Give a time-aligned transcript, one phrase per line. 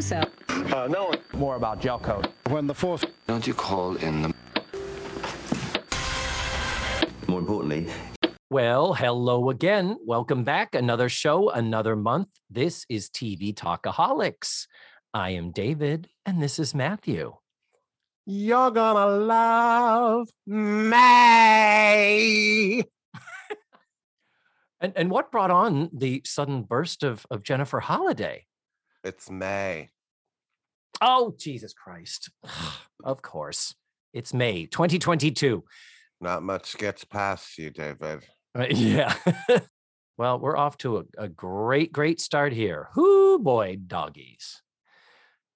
[0.00, 0.22] so.
[0.48, 1.12] Uh, no.
[1.32, 2.28] More about gel coat.
[2.48, 3.04] When the force.
[3.26, 4.34] Don't you call in the.
[7.28, 7.86] More importantly,
[8.50, 9.96] Well, hello again.
[10.04, 10.74] Welcome back.
[10.74, 12.28] Another show, another month.
[12.48, 14.66] This is TV Talkaholics.
[15.14, 17.34] I am David, and this is Matthew.
[18.26, 20.70] You're gonna love me.
[24.82, 28.46] And and what brought on the sudden burst of of Jennifer Holliday?
[29.02, 29.90] It's May.
[31.00, 32.30] Oh, Jesus Christ.
[33.04, 33.74] of course.
[34.12, 35.64] It's May 2022.
[36.20, 38.24] Not much gets past you, David.
[38.58, 39.14] Uh, yeah.
[40.18, 42.88] well, we're off to a, a great, great start here.
[42.94, 44.60] Whoo boy, doggies.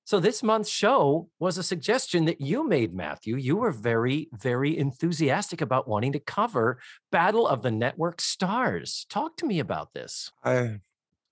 [0.04, 3.36] So this month's show was a suggestion that you made, Matthew.
[3.36, 6.78] You were very, very enthusiastic about wanting to cover
[7.10, 9.06] Battle of the Network Stars.
[9.10, 10.30] Talk to me about this.
[10.42, 10.80] I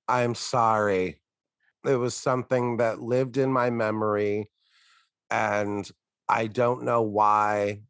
[0.09, 1.22] I'm sorry.
[1.84, 4.48] It was something that lived in my memory
[5.30, 5.89] and
[6.28, 7.83] I don't know why.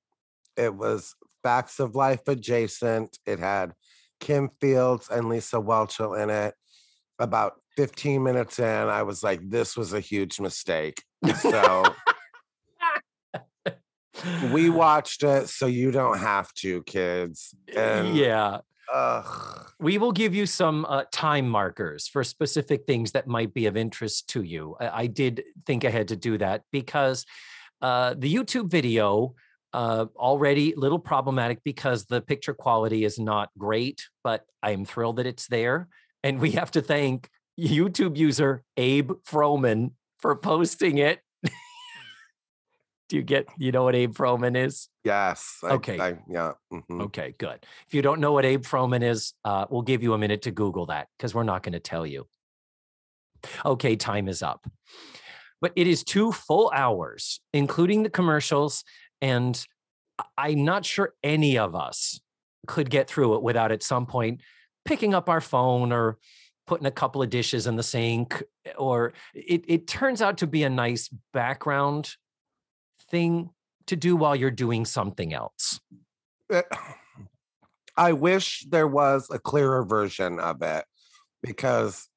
[0.57, 3.19] It was Facts of Life adjacent.
[3.27, 3.75] It had
[4.21, 6.55] Kim Fields and Lisa Whelchel in it.
[7.19, 11.03] About 15 minutes in, I was like, this was a huge mistake.
[11.41, 11.85] So
[14.53, 17.55] we watched it, so you don't have to, kids.
[17.69, 18.59] Eh, and yeah.
[18.93, 19.71] Ugh.
[19.81, 23.77] We will give you some uh, time markers for specific things that might be of
[23.77, 24.77] interest to you.
[24.81, 27.25] I, I did think ahead to do that because
[27.81, 29.35] uh, the YouTube video
[29.73, 35.17] uh, already a little problematic because the picture quality is not great, but I'm thrilled
[35.17, 35.89] that it's there.
[36.23, 41.21] And we have to thank YouTube user Abe Froman for posting it.
[43.13, 44.89] Do you get, you know what Abe Froman is?
[45.05, 45.59] Yes.
[45.63, 46.01] I- Okay.
[46.01, 46.53] I, yeah.
[46.73, 47.03] mhm.
[47.03, 47.59] Okay, good.
[47.87, 50.51] If you don't know what Abe Froman is, uh, we'll give you a minute to
[50.51, 52.27] Google that because we're not going to tell you.
[53.67, 54.67] Okay, time is up.
[55.61, 58.83] But it is two full hours, including the commercials.
[59.21, 59.63] And
[60.39, 62.19] I'm not sure any of us
[62.67, 64.41] could get through it without at some point
[64.87, 66.17] picking up our phone or
[66.67, 68.43] putting a couple of dishes in the sink.
[68.79, 72.15] Or it, it turns out to be a nice background
[73.13, 73.51] thing
[73.87, 75.79] to do while you're doing something else.
[76.51, 76.63] Eh,
[77.97, 80.85] I wish there was a clearer version of it
[81.43, 82.09] because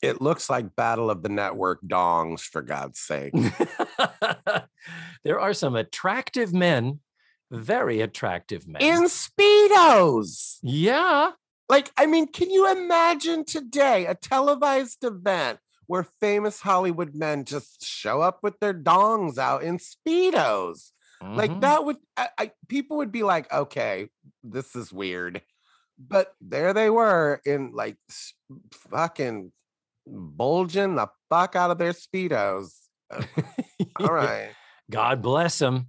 [0.00, 3.34] it looks like Battle of the Network dongs, for God's sake.
[5.24, 7.00] there are some attractive men,
[7.50, 8.80] very attractive men.
[8.80, 10.58] In Speedos.
[10.62, 11.32] yeah.
[11.68, 17.84] Like, I mean, can you imagine today a televised event where famous Hollywood men just
[17.84, 20.92] show up with their dongs out in Speedos?
[21.20, 21.60] Like Mhm.
[21.62, 24.08] that would I, I people would be like, okay,
[24.44, 25.42] this is weird.
[25.98, 27.96] But there they were in like
[28.72, 29.50] fucking
[30.06, 32.72] bulging the fuck out of their speedos.
[33.10, 33.22] Uh,
[33.96, 34.50] All right.
[34.90, 35.88] God bless them.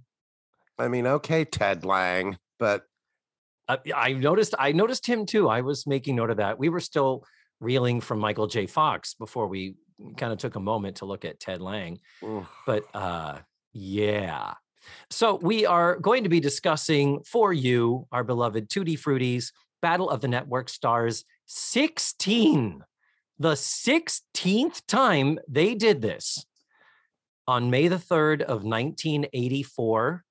[0.78, 2.84] I mean, okay, Ted Lange, but
[3.68, 4.54] I, I noticed.
[4.58, 5.48] I noticed him too.
[5.48, 6.58] I was making note of that.
[6.58, 7.24] We were still
[7.60, 8.66] reeling from Michael J.
[8.66, 9.76] Fox before we
[10.16, 11.98] kind of took a moment to look at Ted Lange.
[12.24, 12.48] oof.
[12.66, 13.38] but uh
[13.72, 14.54] yeah
[15.10, 19.52] so we are going to be discussing for you our beloved 2d fruities
[19.82, 22.82] battle of the network stars 16
[23.38, 26.44] the 16th time they did this
[27.46, 30.24] on may the 3rd of 1984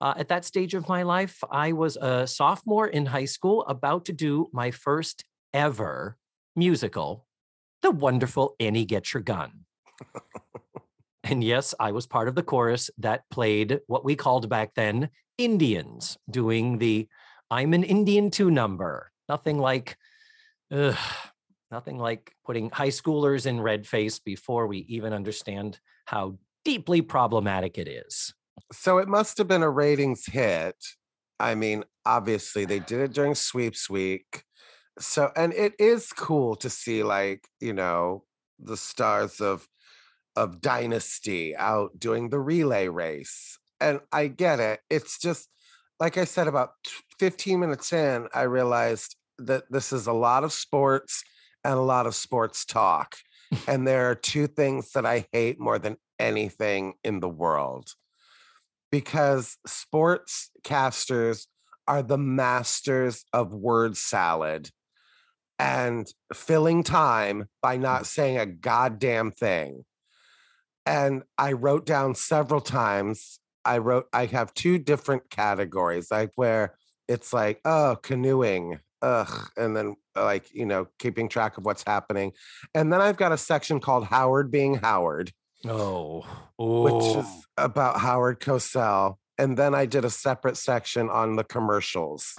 [0.00, 4.04] uh, at that stage of my life i was a sophomore in high school about
[4.04, 5.24] to do my first
[5.54, 6.16] ever
[6.56, 7.26] musical
[7.82, 9.62] the wonderful annie get your gun
[11.24, 15.10] and yes, I was part of the chorus that played what we called back then
[15.38, 17.08] Indians doing the
[17.50, 19.10] I'm an Indian too number.
[19.28, 19.96] Nothing like,
[20.70, 20.96] ugh,
[21.70, 27.78] nothing like putting high schoolers in red face before we even understand how deeply problematic
[27.78, 28.32] it is.
[28.72, 30.76] so it must have been a ratings hit.
[31.38, 34.44] I mean, obviously they did it during sweeps week.
[34.98, 38.24] So and it is cool to see like, you know,
[38.58, 39.66] the stars of
[40.36, 43.58] of Dynasty out doing the relay race.
[43.80, 44.80] And I get it.
[44.88, 45.48] It's just
[46.00, 46.70] like I said about
[47.18, 51.22] 15 minutes in, I realized that this is a lot of sports
[51.64, 53.16] and a lot of sports talk.
[53.66, 57.90] and there are two things that I hate more than anything in the world
[58.90, 61.48] because sports casters
[61.88, 64.70] are the masters of word salad
[65.62, 67.82] and filling time by hmm.
[67.82, 69.84] not saying a goddamn thing.
[70.84, 73.38] And I wrote down several times.
[73.64, 76.74] I wrote, I have two different categories, like where
[77.06, 82.32] it's like, oh, canoeing, ugh, and then like, you know, keeping track of what's happening.
[82.74, 85.32] And then I've got a section called Howard being Howard.
[85.64, 86.22] Oh,
[86.58, 89.18] which oh, is about Howard Cosell.
[89.38, 92.36] And then I did a separate section on the commercials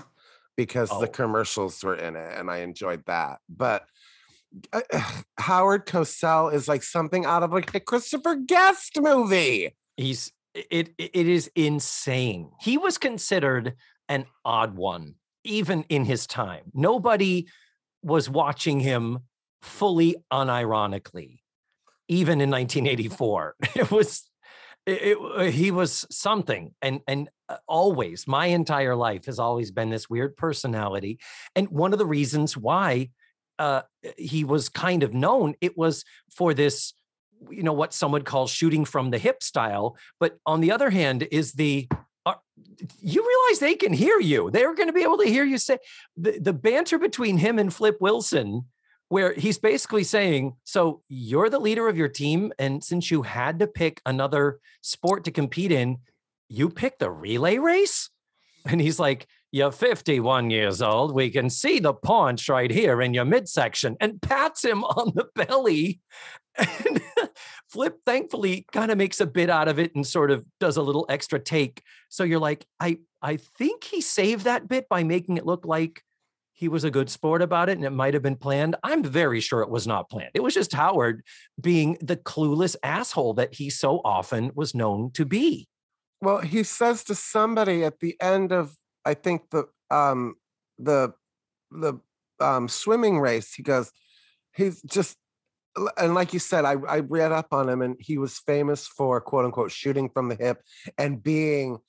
[0.57, 0.99] because Oh.
[1.01, 3.39] the commercials were in it and I enjoyed that.
[3.49, 3.85] But
[4.71, 4.81] uh,
[5.39, 9.75] Howard Cosell is like something out of like a Christopher Guest movie.
[9.97, 10.93] he's it.
[10.99, 12.51] It is insane.
[12.61, 13.73] He was considered
[14.07, 16.65] an odd one, even in his time.
[16.75, 17.47] Nobody
[18.03, 19.19] was watching him
[19.63, 21.39] fully unironically,
[22.07, 23.55] even in 1984.
[23.75, 24.29] It was.
[24.85, 29.89] It, it- he was something and and uh, always my entire life has always been
[29.89, 31.19] this weird personality
[31.55, 33.09] and one of the reasons why
[33.59, 33.81] uh
[34.17, 36.93] he was kind of known it was for this
[37.49, 40.89] you know what some would call shooting from the hip style but on the other
[40.89, 41.87] hand is the
[42.25, 42.35] uh,
[42.99, 45.77] you realize they can hear you they're going to be able to hear you say
[46.17, 48.63] the, the banter between him and flip wilson
[49.09, 53.59] where he's basically saying so you're the leader of your team and since you had
[53.59, 55.97] to pick another sport to compete in
[56.49, 58.09] you picked the relay race?
[58.65, 61.13] And he's like you're 51 years old.
[61.13, 65.27] We can see the paunch right here in your midsection and pats him on the
[65.35, 66.01] belly
[66.57, 67.01] and
[67.69, 70.81] flip thankfully kind of makes a bit out of it and sort of does a
[70.81, 71.83] little extra take.
[72.09, 76.01] So you're like i i think he saved that bit by making it look like
[76.53, 78.75] he was a good sport about it and it might have been planned.
[78.83, 80.31] I'm very sure it was not planned.
[80.33, 81.23] It was just howard
[81.61, 85.67] being the clueless asshole that he so often was known to be
[86.23, 90.35] Well, he says to somebody at the end of I think the um
[90.79, 91.13] the
[91.69, 91.99] the
[92.39, 93.91] um swimming race, he goes,
[94.55, 95.17] he's just
[95.97, 99.19] and like you said, I, I read up on him and he was famous for
[99.19, 100.61] quote unquote shooting from the hip
[100.97, 101.79] and being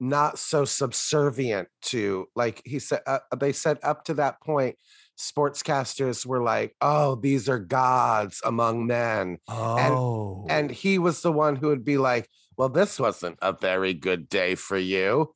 [0.00, 4.76] not so subservient to like he said uh, they said up to that point
[5.18, 9.38] sportscasters were like oh these are gods among men.
[9.48, 10.44] Oh.
[10.50, 14.28] and he was the one who would be like well this wasn't a very good
[14.28, 15.34] day for you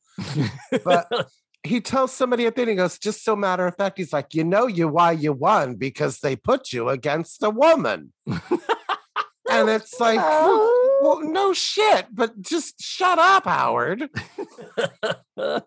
[0.83, 1.07] but
[1.63, 4.33] he tells somebody at the end, he goes, just so matter of fact, he's like,
[4.33, 8.11] you know you why you won because they put you against a woman.
[8.25, 10.71] and it's like, well,
[11.01, 14.09] well, no shit, but just shut up, Howard.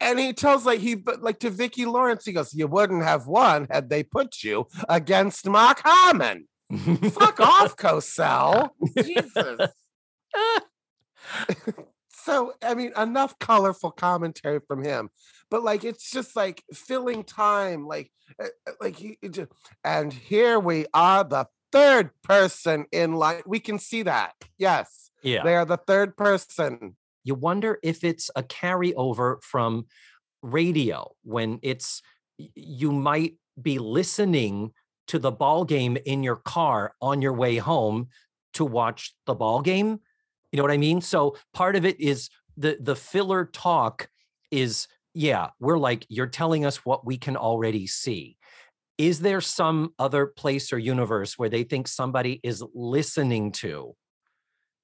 [0.00, 3.26] And he tells like he but like to Vicki Lawrence, he goes, You wouldn't have
[3.26, 6.46] won had they put you against Mark Harmon.
[7.10, 8.70] Fuck off, Cosell.
[8.96, 9.70] Jesus.
[12.08, 15.10] So I mean, enough colorful commentary from him,
[15.50, 18.10] but like it's just like filling time, like
[18.40, 19.50] uh, uh, like he just,
[19.84, 23.42] and here we are, the third person in line.
[23.46, 24.34] We can see that.
[24.58, 26.96] Yes, yeah they are the third person.
[27.24, 29.86] you wonder if it's a carryover from
[30.42, 32.02] radio when it's
[32.54, 34.72] you might be listening
[35.06, 38.08] to the ball game in your car on your way home
[38.52, 40.00] to watch the ball game
[40.54, 44.08] you know what i mean so part of it is the the filler talk
[44.52, 48.36] is yeah we're like you're telling us what we can already see
[48.98, 53.96] is there some other place or universe where they think somebody is listening to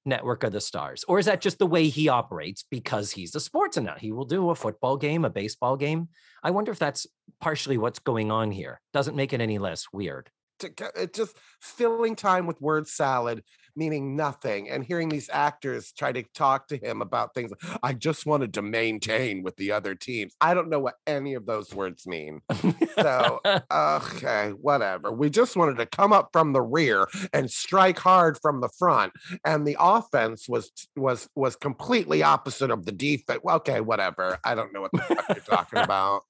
[0.03, 1.05] Network of the Stars?
[1.07, 3.99] Or is that just the way he operates because he's a sports nut?
[3.99, 6.09] He will do a football game, a baseball game.
[6.43, 7.07] I wonder if that's
[7.39, 8.81] partially what's going on here.
[8.91, 10.29] Doesn't make it any less weird.
[10.59, 13.43] to it just filling time with word salad
[13.75, 17.51] meaning nothing and hearing these actors try to talk to him about things
[17.83, 21.45] i just wanted to maintain with the other teams i don't know what any of
[21.45, 22.41] those words mean.
[22.95, 23.39] So,
[23.71, 25.11] okay whatever.
[25.11, 29.13] We just wanted to come up from the rear and strike hard from the front
[29.45, 34.37] and the offense was was was completely opposite of the defense okay whatever.
[34.43, 36.21] I don't know what the fuck you're talking about.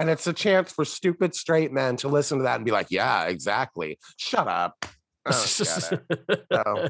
[0.00, 2.86] And it's a chance for stupid straight men to listen to that and be like,
[2.90, 3.98] yeah, exactly.
[4.16, 4.86] Shut up.
[5.26, 6.46] I don't get it.
[6.52, 6.88] So,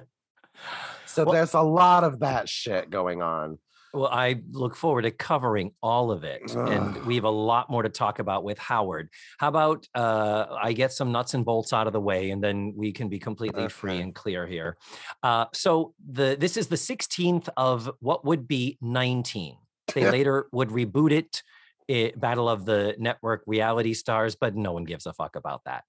[1.06, 3.58] so Well- there's a lot of that shit going on.
[3.94, 6.54] Well, I look forward to covering all of it.
[6.54, 9.08] And we have a lot more to talk about with Howard.
[9.38, 12.74] How about uh, I get some nuts and bolts out of the way and then
[12.76, 14.76] we can be completely free and clear here.
[15.22, 19.56] Uh, so the this is the 16th of what would be 19.
[19.94, 21.42] They later would reboot it,
[21.88, 25.84] eh, Battle of the Network Reality Stars, but no one gives a fuck about that.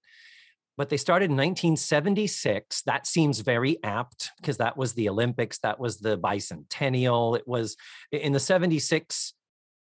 [0.80, 2.84] But they started in 1976.
[2.86, 7.36] That seems very apt because that was the Olympics, that was the bicentennial.
[7.36, 7.76] It was
[8.12, 9.34] in the 76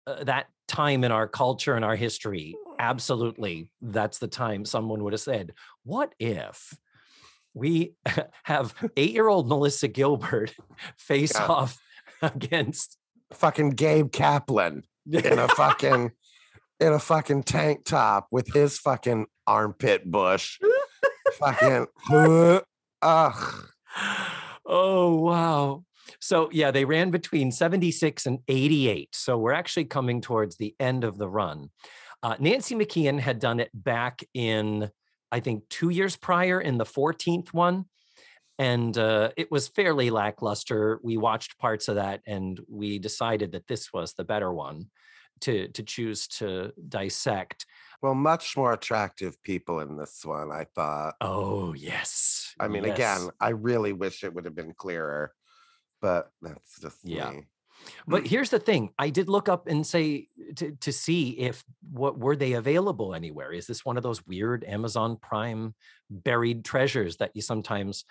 [0.09, 5.13] uh, that time in our culture and our history absolutely that's the time someone would
[5.13, 5.53] have said
[5.85, 6.75] what if
[7.55, 7.93] we
[8.45, 10.55] have eight-year-old melissa gilbert
[10.97, 11.47] face Yeah.
[11.47, 11.79] off
[12.23, 12.97] against
[13.33, 14.83] Fucking Gabe Kaplan
[15.13, 16.11] in a fucking
[16.81, 20.59] in a fucking tank top with his fucking armpit bush.
[21.39, 21.87] Fucking
[23.03, 23.71] ugh.
[24.67, 25.85] Oh, wow.
[26.21, 29.09] So, yeah, they ran between 76 and 88.
[29.13, 31.71] So, we're actually coming towards the end of the run.
[32.23, 34.91] Uh, Nancy McKeon had done it back in,
[35.33, 37.87] I think, two years prior in the 14th one.
[38.59, 41.01] And uh, it was fairly lackluster.
[41.03, 44.91] We watched parts of that and we decided that this was the better one
[45.41, 47.65] to, to choose to dissect.
[48.03, 51.15] Well, much more attractive people in this one, I thought.
[51.21, 52.55] Oh, yes.
[52.59, 52.95] I mean, yes.
[52.95, 55.35] again, I really wish it would have been clearer,
[56.01, 57.33] but that's just Yeah.
[57.33, 57.49] me.
[58.07, 62.19] But here's the thing: I did look up and say to to see if what
[62.19, 63.53] were they available anywhere.
[63.53, 65.75] Is this one of those weird Amazon Prime
[66.11, 68.05] buried treasures that you sometimes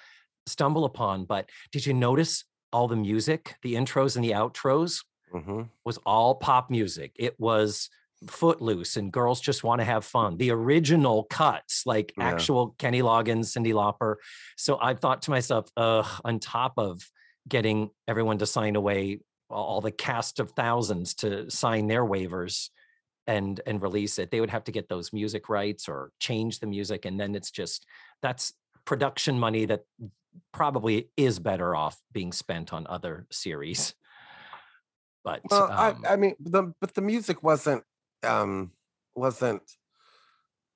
[0.48, 1.25] stumble upon?
[1.25, 6.36] But did you notice all the music, the intros and the outros hmm was all
[6.36, 7.13] pop music.
[7.15, 7.89] It was
[8.28, 10.38] footloose and girls just want to have fun.
[10.38, 12.26] The original cuts, like Yeah.
[12.26, 14.16] actual Kenny Loggins, Cyndi Lauper.
[14.58, 17.02] So I thought to myself, uh, on top of
[17.48, 22.70] getting everyone to sign away all the cast of thousands to sign their waivers
[23.26, 26.68] and and release it, they would have to get those music rights or change the
[26.68, 27.06] music.
[27.06, 27.86] And then it's just
[28.22, 28.54] that's
[28.86, 29.82] production money that
[30.52, 33.94] probably is better off being spent on other series.
[35.24, 37.84] But Well, um, I, I mean, the but the music wasn't
[38.24, 38.72] um
[39.16, 39.64] wasn't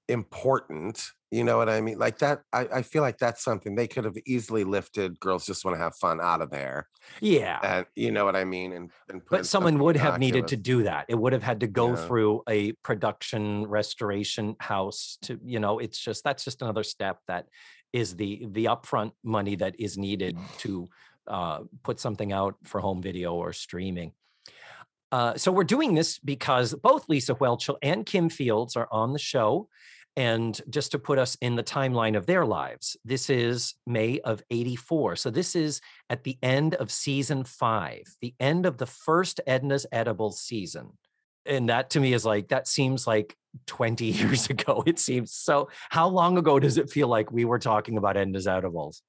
[0.10, 1.12] important.
[1.32, 1.98] You know what I mean?
[1.98, 5.20] Like that, I, I feel like that's something they could have easily lifted.
[5.20, 6.88] Girls just want to have fun out of there,
[7.22, 7.60] yeah.
[7.64, 8.74] and you know what I mean.
[8.74, 11.06] And, and put but someone would have needed to do that.
[11.08, 11.96] It would have had to go Yeah.
[11.96, 17.48] through a production restoration house to, you know, it's just that's just another step that
[17.94, 20.88] is the the upfront money that is needed to
[21.28, 24.12] uh, put something out for home video or streaming.
[25.14, 29.20] Uh, so we're doing this because both Lisa Whelchel and Kim Fields are on the
[29.20, 29.70] show.
[30.16, 34.42] And just to put us in the timeline of their lives, this is May of
[34.50, 35.18] 84.
[35.18, 39.86] So this is at the end of season five, the end of the first Edna's
[39.92, 40.98] Edibles season.
[41.46, 43.36] And that to me is like, that seems like
[43.68, 44.84] 20 years ago.
[44.88, 45.70] It seems so.
[45.92, 49.04] How long ago does it feel like we were talking about Edna's Edibles?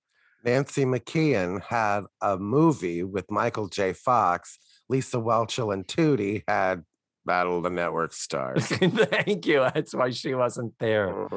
[0.44, 3.94] Nancy McKeon had a movie with Michael J.
[3.94, 4.58] Fox.
[4.88, 6.84] Lisa Whelchel and Tootie had
[7.24, 8.66] Battle of the Network Stars.
[8.66, 9.60] Thank you.
[9.60, 11.28] That's why she wasn't there.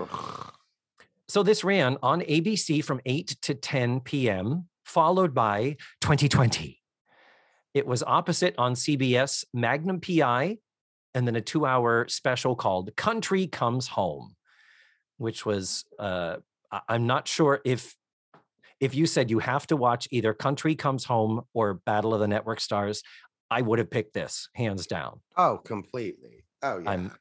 [1.29, 6.81] So this ran on ABC from 8 to 10 p.m., followed by 2020.
[7.73, 10.57] It was opposite on CBS Magnum PI,
[11.13, 14.35] and then a two hour special called Country Comes Home,
[15.17, 16.37] which was, uh,
[16.87, 17.95] I'm not sure if.
[18.79, 22.27] If you said you have to watch either Country Comes Home or Battle of the
[22.27, 23.01] Network Stars,
[23.49, 25.21] I would have picked this hands down.
[25.37, 26.43] oh, completely.
[26.61, 26.91] Oh, yeah.
[26.91, 27.11] I'm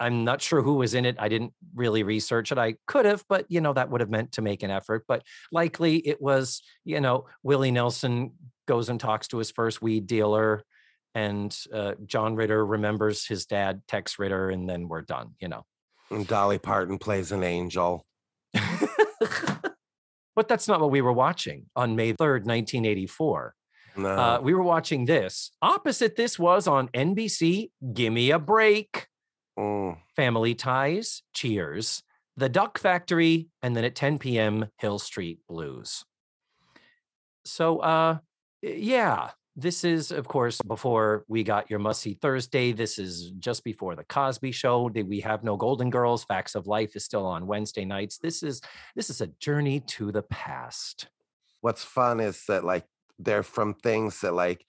[0.00, 1.16] I'm not sure who was in it.
[1.18, 2.58] I didn't really research it.
[2.58, 5.04] I could have, but you know, that would have meant to make an effort.
[5.06, 5.22] But
[5.52, 8.32] likely it was, you know, Willie Nelson
[8.66, 10.62] goes and talks to his first weed dealer,
[11.14, 15.64] and uh, John Ritter remembers his dad, Tex Ritter, and then we're done, you know.
[16.10, 18.06] and Dolly Parton plays an angel.
[20.34, 23.54] but that's not what we were watching on May 3rd, 1984.
[23.96, 24.08] No.
[24.08, 25.52] Uh, we were watching this.
[25.62, 29.08] Opposite this was on NBC, Gimme a Break.
[29.58, 29.98] Mm.
[30.16, 32.02] Family Ties, Cheers,
[32.36, 36.04] The Duck Factory, and then at 10 p.m., Hill Street Blues.
[37.44, 38.18] So, uh,
[38.62, 42.72] yeah, this is, of course, before we got your Must See Thursday.
[42.72, 44.88] This is just before the Cosby Show.
[44.88, 46.24] Did we have no Golden Girls?
[46.24, 48.18] Facts of Life is still on Wednesday nights.
[48.18, 48.60] This is
[48.96, 51.08] this is a journey to the past.
[51.60, 52.84] What's fun is that like
[53.18, 54.64] they're from things that like,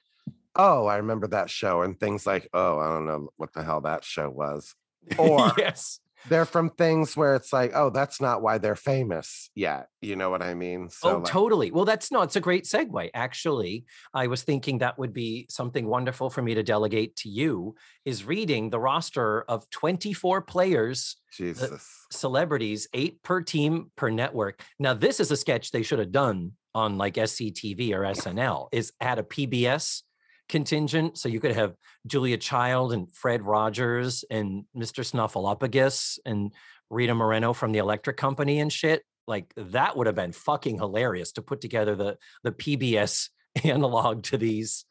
[0.55, 3.81] oh, I remember that show, and things like, oh, I don't know what the hell
[3.81, 4.73] that show was.
[5.19, 5.99] Or yes,
[6.29, 9.87] they're from things where it's like, oh, that's not why they're famous yet.
[10.01, 10.89] You know what I mean?
[10.89, 11.71] So oh, like, totally.
[11.71, 13.09] Well, that's no, it's a great segue.
[13.13, 17.75] Actually, I was thinking that would be something wonderful for me to delegate to you
[18.05, 22.05] is reading the roster of 24 players, uh, Jesus.
[22.11, 24.63] celebrities, eight per team per network.
[24.79, 28.93] Now, this is a sketch they should have done on like SCTV or SNL, is
[29.01, 30.03] add a PBS
[30.47, 31.17] contingent.
[31.17, 31.73] So you could have
[32.05, 35.03] Julia Child and Fred Rogers and Mr.
[35.03, 36.51] Snuffleupagus and
[36.91, 39.01] Rita Moreno from the Electric Company and shit.
[39.27, 43.29] Like that would have been fucking hilarious to put together the the PBS
[43.63, 44.85] analog to these.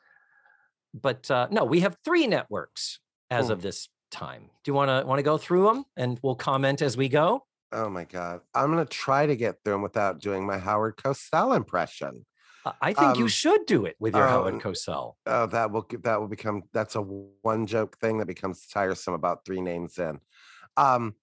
[0.93, 2.99] But uh, no, we have three networks
[3.31, 3.53] as Hmm.
[3.53, 4.51] of this time.
[4.65, 7.45] Do you want to want to go through them and we'll comment as we go?
[7.75, 8.41] Oh my God.
[8.55, 12.25] I'm going to try to get through them without doing my Howard Cosell impression.
[12.65, 15.15] Uh, I think you Um, should do it with your oh, Howard Cosell.
[15.27, 19.45] Oh, that will that will become that's a one joke thing that becomes tiresome about
[19.45, 20.21] three names in.
[20.77, 21.15] Um,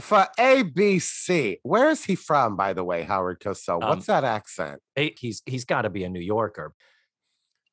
[0.00, 3.80] For ABC, where is he from, by the way, Howard Cosell?
[3.80, 4.82] Um, What's that accent?
[4.96, 6.74] He's he's got to be a New Yorker.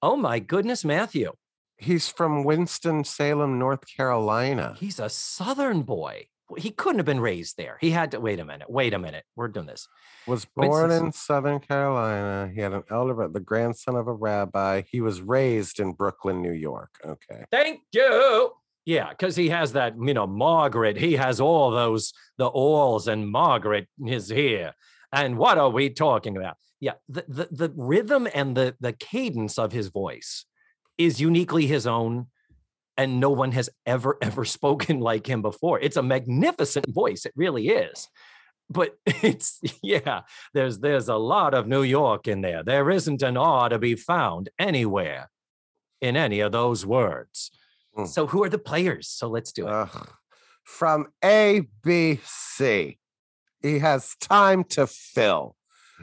[0.04, 1.34] Oh my goodness, Matthew.
[1.78, 4.76] He's from Winston-Salem, North Carolina.
[4.78, 6.28] He's a Southern boy.
[6.58, 7.78] He couldn't have been raised there.
[7.82, 8.70] He had to wait a minute.
[8.70, 9.24] Wait a minute.
[9.36, 9.88] We're doing this.
[10.28, 12.52] was born Winston- in Southern Carolina.
[12.54, 14.84] He had an elder, bro- the grandson of a rabbi.
[14.90, 16.90] He was raised in Brooklyn, New York.
[17.06, 17.46] Okay.
[17.52, 18.52] Thank you.
[18.86, 20.98] Yeah, because he has that, you know, Margaret.
[20.98, 24.74] He has all those, the alls, and Margaret is here.
[25.14, 26.56] And what are we talking about?
[26.80, 30.46] Yeah, the the, the rhythm and the the cadence of his voice
[30.98, 32.28] is uniquely his own,
[33.02, 35.80] and no one has ever ever spoken like him before.
[35.80, 37.26] It's a magnificent voice.
[37.26, 38.08] It really is.
[38.70, 40.22] But it's yeah,
[40.54, 42.64] there's there's a lot of New York in there.
[42.64, 45.30] There isn't an R to be found anywhere
[46.00, 47.52] in any of those words.
[47.96, 48.06] Hmm.
[48.06, 49.08] So who are the players?
[49.08, 49.72] So let's do it.
[49.72, 50.10] Ugh.
[50.64, 52.98] From ABC,
[53.62, 55.56] he has time to fill.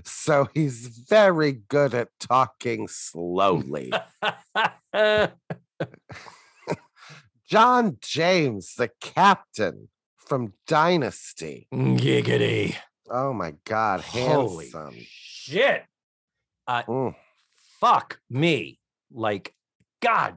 [0.04, 3.92] So he's very good at talking slowly.
[7.48, 11.66] John James, the captain from Dynasty.
[11.72, 12.76] Giggity.
[13.10, 14.94] Oh my God, Holy handsome.
[14.98, 15.84] shit.
[16.68, 17.14] Mm,
[17.80, 18.78] Fuck me.
[19.10, 19.54] Like,
[20.02, 20.34] God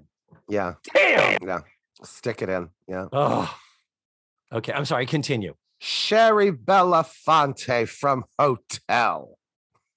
[0.48, 1.38] yeah, damn.
[1.46, 1.60] yeah.
[2.04, 2.70] Stick it in.
[2.88, 3.08] Yeah.
[3.12, 3.54] Oh.
[4.54, 5.06] Okay, I'm sorry.
[5.06, 5.56] Continue.
[5.80, 9.38] Shari Belafonte from Hotel.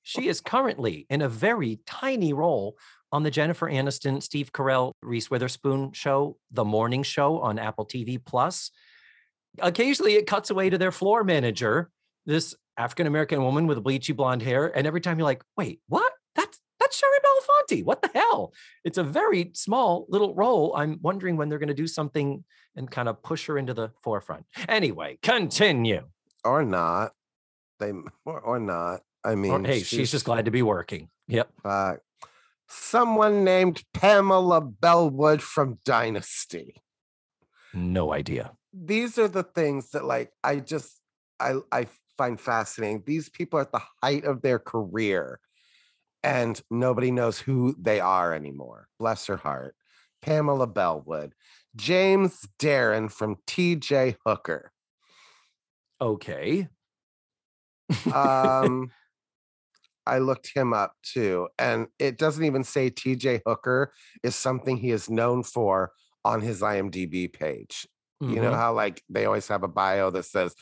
[0.02, 2.76] She is currently in a very tiny role
[3.14, 8.18] on the Jennifer Aniston, Steve Carell, Reese Witherspoon show, The Morning Show on Apple TV
[8.22, 8.72] Plus.
[9.60, 11.90] Occasionally, it cuts away to their floor manager,
[12.26, 16.12] this African American woman with bleachy blonde hair, and every time you're like, "Wait, what?
[16.34, 17.84] That's that's Shari Belafonte.
[17.84, 18.52] What the hell?"
[18.82, 20.74] It's a very small little role.
[20.76, 22.42] I'm wondering when they're going to do something
[22.74, 24.44] and kind of push her into the forefront.
[24.68, 26.02] Anyway, continue.
[26.44, 27.12] Or not.
[27.78, 27.92] They
[28.24, 29.02] or, or not.
[29.22, 31.10] I mean, Or, hey, she's just glad to be working.
[31.28, 31.48] Yep.
[31.64, 31.94] Uh,
[32.68, 36.82] someone named Pamela Bellwood from Dynasty.
[37.72, 38.52] No idea.
[38.72, 41.00] These are the things that, like, I just
[41.40, 43.02] I I find fascinating.
[43.06, 45.40] These people are at the height of their career,
[46.22, 48.88] and nobody knows who they are anymore.
[48.98, 49.74] Bless her heart.
[50.22, 51.34] Pamela Bellwood,
[51.76, 54.16] James Darren from T.J.
[54.24, 54.72] Hooker.
[56.00, 56.68] Okay.
[58.12, 58.90] Um,
[60.06, 64.90] I looked him up too, and it doesn't even say TJ Hooker is something he
[64.90, 65.92] is known for
[66.24, 67.86] on his IMDb page.
[68.20, 68.56] You know Mhm.
[68.56, 70.54] how like they always have a bio that says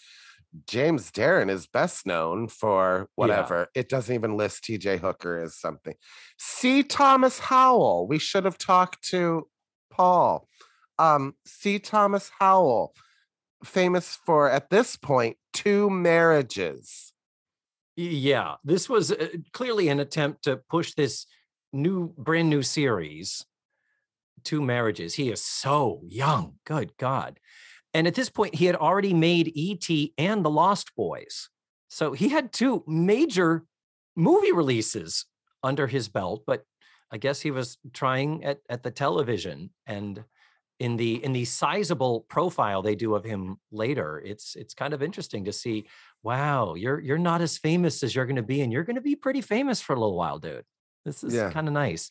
[0.67, 3.69] James Darren is best known for whatever.
[3.75, 5.95] It doesn't even list TJ Hooker as something.
[6.39, 6.83] C.
[6.83, 8.07] Thomas Howell.
[8.09, 9.49] We should have talked to
[9.91, 10.49] Paul.
[10.99, 11.79] Um, C.
[11.79, 12.95] Thomas Howell,
[13.65, 17.12] famous for at this point two marriages.
[17.97, 21.27] Yeah, this was uh, clearly an attempt to push this
[21.73, 23.45] new, brand new series.
[24.45, 25.15] Two marriages.
[25.15, 26.55] He is so young.
[26.65, 27.39] Good God.
[27.95, 30.15] And at this point, he had already made E.T.
[30.17, 31.49] and The Lost Boys.
[31.89, 33.65] So he had two major
[34.17, 35.27] movie releases
[35.63, 36.65] under his belt, but
[37.11, 40.25] I guess he was trying at, at the television and
[40.83, 45.03] in the in the sizable profile they do of him later, it's it's kind of
[45.03, 45.87] interesting to see
[46.25, 49.09] wow, you're you're not as famous as you're going to be, and you're going to
[49.13, 50.65] be pretty famous for a little while, dude.
[51.05, 51.51] This is Yeah.
[51.51, 52.11] kind of nice.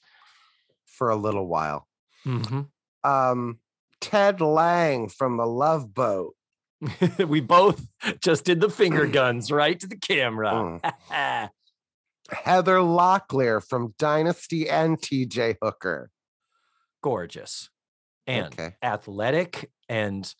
[0.85, 1.87] for a little while.
[2.25, 2.67] Mhm.
[3.03, 3.59] Um,
[4.01, 6.35] Ted Lange from The Love Boat.
[7.27, 7.87] we both
[8.19, 10.79] just did the finger guns right to the camera.
[12.31, 16.11] Heather Locklear from Dynasty and TJ Hooker.
[17.01, 17.70] Gorgeous
[18.31, 18.75] and Okay.
[18.83, 20.33] athletic, and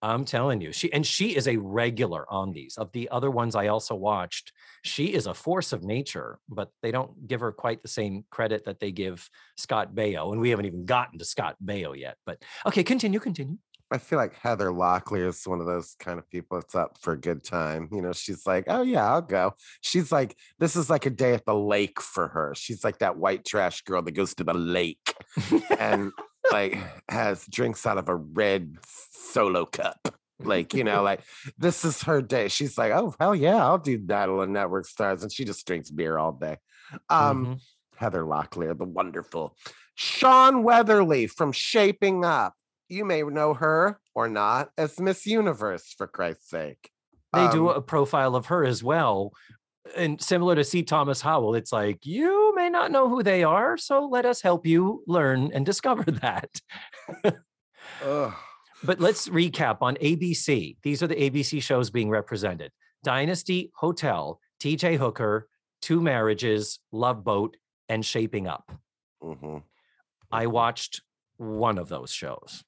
[0.00, 2.76] I'm telling you, she and she is a regular on these.
[2.76, 4.52] Of the other ones I also watched,
[4.84, 8.64] she is a force of nature, but they don't give her quite the same credit
[8.66, 12.16] that they give Scott Baio, and we haven't even gotten to Scott Baio yet.
[12.24, 13.58] But okay, continue, continue.
[13.90, 17.14] I feel like Heather Locklear is one of those kind of people that's up for
[17.14, 17.88] a good time.
[17.90, 19.54] You know, she's like, oh, yeah, I'll go.
[19.80, 22.52] She's like, this is like a day at the lake for her.
[22.54, 25.14] She's like that white trash girl that goes to the lake
[25.78, 26.12] and
[26.52, 30.14] like has drinks out of a red solo cup.
[30.40, 31.20] Like, you know, like
[31.58, 32.48] this is her day.
[32.48, 35.22] She's like, oh, hell yeah, I'll do Battle of Network Stars.
[35.22, 36.56] And she just drinks beer all day.
[37.10, 37.60] Um, Mhm.
[37.96, 39.56] Heather Locklear, the wonderful.
[39.96, 42.54] Shawn Weatherly from Shaping Up.
[42.88, 46.90] You may know her or not as Miss Universe, for Christ's sake.
[47.34, 49.32] they do Um, a profile of her as well.
[49.96, 50.82] And similar to C.
[50.82, 54.66] Thomas Howell, it's like, you may not know who they are, so let us help
[54.66, 56.48] you learn and discover that.
[58.02, 60.76] But let's recap on ABC.
[60.82, 62.70] These are the ABC shows being represented
[63.02, 65.48] Dynasty, Hotel, TJ Hooker,
[65.82, 67.56] Two Marriages, Love Boat,
[67.88, 68.70] and Shaping Up.
[69.22, 69.62] Mhm.
[70.30, 71.02] I watched
[71.38, 72.64] one of those shows,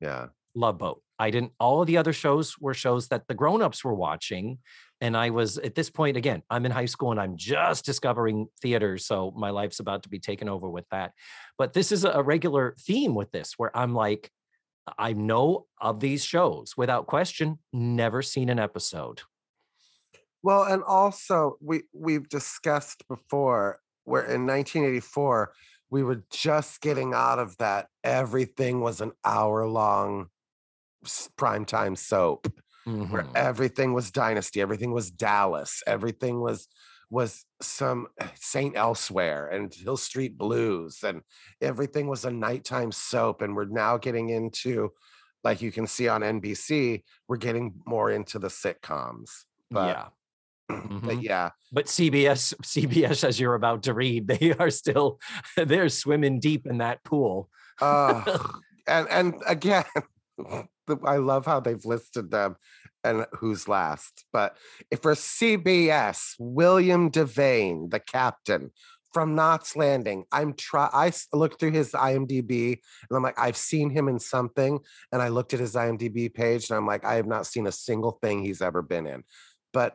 [0.00, 0.28] Yeah.
[0.54, 1.02] Love Boat.
[1.18, 4.58] I didn't, all of the other shows were shows that the grown-ups were watching.
[5.00, 8.48] And I was at this point, again, I'm in high school and I'm just discovering
[8.60, 8.98] theater.
[8.98, 11.12] So my life's about to be taken over with that.
[11.56, 14.30] But this is a regular theme with this where I'm like,
[14.98, 19.22] I know of these shows without question, never seen an episode.
[20.42, 25.52] Well, and also we we've discussed before where in 1984
[25.90, 30.28] we were just getting out of that everything was an hour long
[31.36, 32.46] primetime soap
[33.08, 33.32] where Mhm.
[33.34, 36.68] everything was dynasty everything was dallas everything was
[37.10, 41.22] was some saint elsewhere and hill street blues and
[41.60, 44.90] everything was a nighttime soap and we're now getting into
[45.44, 49.30] like you can see on nbc we're getting more into the sitcoms
[49.70, 50.08] but yeah.
[50.68, 51.22] but Mhm.
[51.22, 55.18] yeah But CBS, CBS, as you're about to read, they are still
[55.56, 57.48] they're swimming deep in that pool.
[57.80, 58.22] uh,
[58.86, 59.84] and and again
[61.04, 62.56] i love how they've listed them
[63.04, 64.56] and who's last but
[64.90, 68.70] if for cbs william devane the captain
[69.12, 73.88] from knots landing i'm try i looked through his imdb and i'm like i've seen
[73.88, 74.78] him in something
[75.12, 77.72] and i looked at his imdb page and i'm like i have not seen a
[77.72, 79.24] single thing he's ever been in.
[79.72, 79.94] But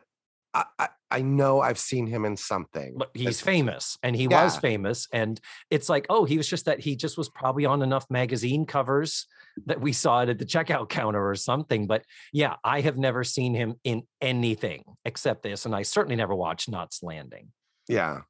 [0.54, 4.56] i i, I know i've seen him in something But he's famous and he was
[4.56, 5.06] famous.
[5.12, 5.40] And
[5.70, 9.26] it's like, oh, he was just that he just was probably on enough magazine covers
[9.66, 11.86] that we saw it at the checkout counter or something.
[11.86, 15.66] But yeah, I have never seen him in anything except this.
[15.66, 17.52] And I certainly never watched Knots Landing.
[17.88, 18.22] yeah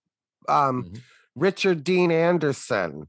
[0.48, 1.00] um Mhm.
[1.36, 3.08] Richard Dean Anderson,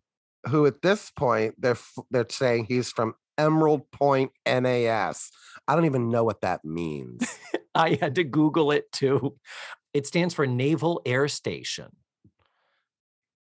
[0.49, 1.77] who at this point they're
[2.11, 5.31] they're saying he's from Emerald Point NAS.
[5.67, 7.19] I don't even know what that means.
[7.75, 9.35] I had to Google it too.
[9.93, 11.95] It stands for Naval Air Station.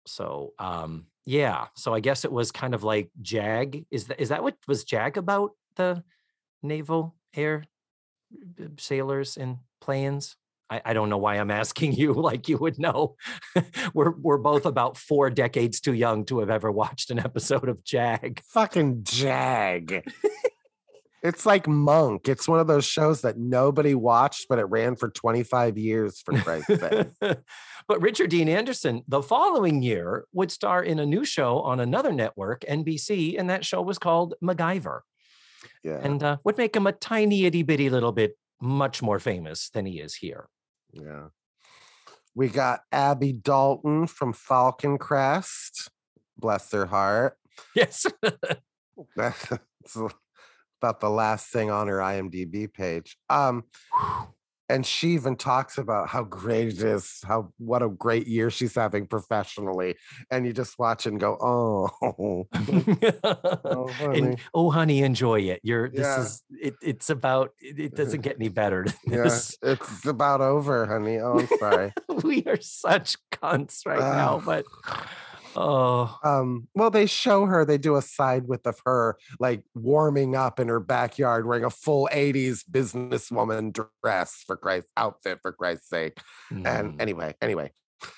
[0.07, 3.87] So um yeah, so I guess it was kind of like JAG.
[3.91, 6.03] Is that is that what was JAG about the
[6.63, 7.65] naval air
[8.61, 10.37] uh, sailors and planes?
[10.69, 13.17] I, I don't know why I'm asking you like you would know.
[13.95, 17.85] we're we're both about four decades too young to have ever watched an episode of
[17.85, 18.43] JAG.
[18.47, 20.05] Fucking Jag.
[21.23, 22.29] it's like Monk.
[22.29, 26.37] It's one of those shows that nobody watched, but it ran for 25 years for
[26.39, 27.07] Christ's sake.
[27.89, 32.13] but Richard Dean Anderson, the following year, would star in a new show on another
[32.13, 35.01] network, NBC, and that show was called MacGyver,
[35.85, 36.01] Yeah.
[36.03, 39.87] and uh, would make him a tiny itty bitty little bit much more famous than
[39.87, 40.49] he is here.
[40.93, 41.29] Yeah.
[42.35, 45.91] We got Abby Dalton from Falcon Crest.
[46.39, 47.37] Bless her heart.
[47.77, 48.07] Yes,
[50.83, 53.17] about the last thing on her IMDb page.
[53.31, 53.65] Um,
[54.69, 58.75] and she even talks about how great it is, how what a great year she's
[58.75, 59.97] having professionally.
[60.31, 61.91] And you just watch and go, oh,
[63.65, 64.19] oh honey.
[64.19, 65.61] and oh, honey, enjoy it.
[65.63, 66.21] You're this Yeah.
[66.23, 66.75] is it.
[66.83, 68.87] It's about it, it doesn't get any better.
[69.07, 71.19] than yeah, it's about over, honey.
[71.19, 71.93] Oh, I'm sorry.
[72.25, 74.65] we are such cunts right now, but
[75.57, 76.19] oh.
[76.25, 80.61] um, well, they show her, they do a side with of her like warming up
[80.61, 86.19] in her backyard wearing a full 80s businesswoman dress for Christ outfit for Christ's sake.
[86.53, 86.67] mm.
[86.67, 87.73] And anyway, anyway,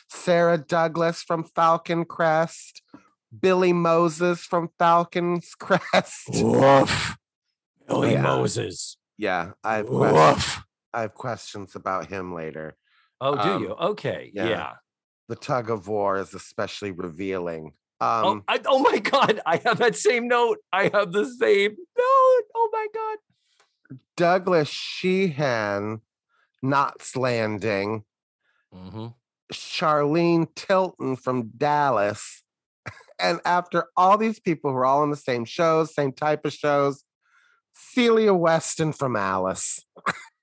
[0.08, 2.82] Sarah Douglas from Falcon Crest,
[3.38, 6.28] Billy Moses from Falcon's Crest.
[6.42, 7.16] Woof.
[7.88, 8.22] Billy Yeah.
[8.22, 8.96] Moses.
[9.18, 10.62] Yeah, I have, questions, Woof.
[10.92, 12.76] I have questions about him later.
[13.20, 13.70] Oh, do Um, you?
[13.70, 14.30] Okay.
[14.34, 14.48] yeah.
[14.48, 14.72] Yeah.
[15.28, 17.72] The tug of war is especially revealing.
[18.00, 19.40] oh, Um, I, oh my God.
[19.46, 20.58] I have that same note.
[20.72, 22.42] I have the same note.
[22.54, 23.18] Oh my God.
[24.16, 26.00] Douglas Sheehan,
[26.62, 28.04] Knots Landing,
[28.74, 29.06] Mm-hmm.
[29.52, 32.42] Charlene Tilton from Dallas.
[33.20, 36.52] And after all these people who are all in the same shows, same type of
[36.52, 37.04] shows,
[37.72, 39.80] Celia Weston from Alice.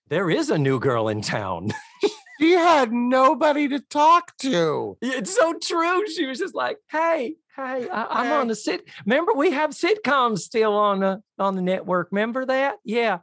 [0.08, 1.72] There is a new girl in town.
[2.42, 4.98] She had nobody to talk to.
[5.00, 6.08] It's so true.
[6.08, 8.34] She was just like, "Hey, hey, I, I'm Hey.
[8.34, 8.84] on the sit.
[9.06, 12.08] Remember, we have sitcoms still on the on the network.
[12.12, 12.78] Remember that?
[12.84, 13.20] Yeah."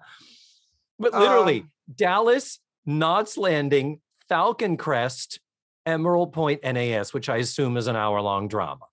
[1.01, 5.41] But literally, Um, Dallas, Knots Landing, Falcon Crest,
[5.85, 8.85] Emerald Point, NAS, which I assume is an hour long drama,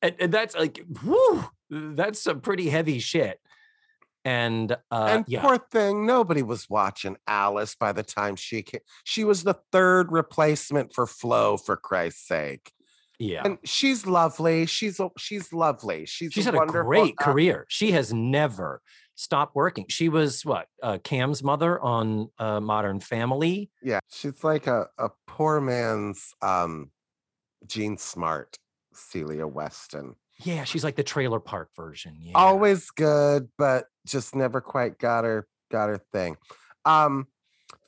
[0.00, 3.40] and, and that's like, whoo, that's some pretty heavy shit.
[4.24, 8.80] And uh, and yeah, poor thing, nobody was watching Alice by the time she came.
[9.04, 12.72] She was the third replacement for Flo, for Christ's sake.
[13.18, 13.42] Yeah.
[13.44, 14.66] And she's lovely.
[14.66, 16.06] She's she's lovely.
[16.06, 17.66] She's She's a had a great act- career.
[17.68, 18.80] She has never
[19.14, 19.86] stopped working.
[19.88, 23.70] She was what uh, Cam's mother on uh, Modern Family.
[23.82, 26.90] Yeah, she's like a, a poor man's um
[27.66, 28.56] Jean Smart,
[28.94, 30.14] Celia Weston.
[30.44, 32.16] Yeah, she's like the trailer park version.
[32.20, 32.32] Yeah.
[32.34, 36.36] Always good, but just never quite got her got her thing.
[36.84, 37.26] Um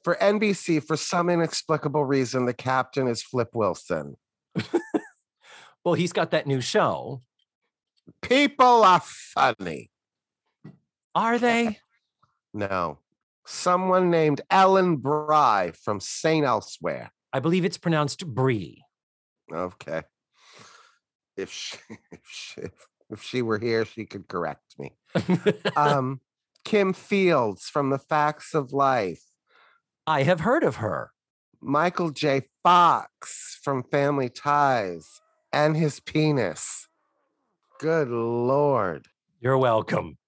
[0.02, 4.16] for NBC, for some inexplicable reason, the captain is Flip Wilson.
[5.84, 7.22] Well, he's got that new show.
[8.22, 9.90] People are funny.
[11.14, 11.78] Are they?
[12.56, 13.00] No.
[13.44, 16.46] Someone named Ellen Bry from St.
[16.46, 17.10] Elsewhere.
[17.32, 18.84] I believe it's pronounced Brie.
[19.52, 20.02] Okay.
[21.36, 21.78] If she,
[22.12, 22.60] if she,
[23.10, 24.94] if she were here, she could correct me.
[25.76, 26.20] Um,
[26.64, 29.22] Kim Fields from The Facts of Life.
[30.06, 31.12] I have heard of her.
[31.60, 32.42] Michael J.
[32.62, 35.20] Fox from Family Ties
[35.52, 36.88] and his penis.
[37.80, 39.06] Good Lord.
[39.40, 40.18] You're welcome.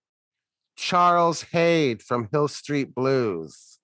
[0.76, 3.78] Charles Haid from Hill Street Blues.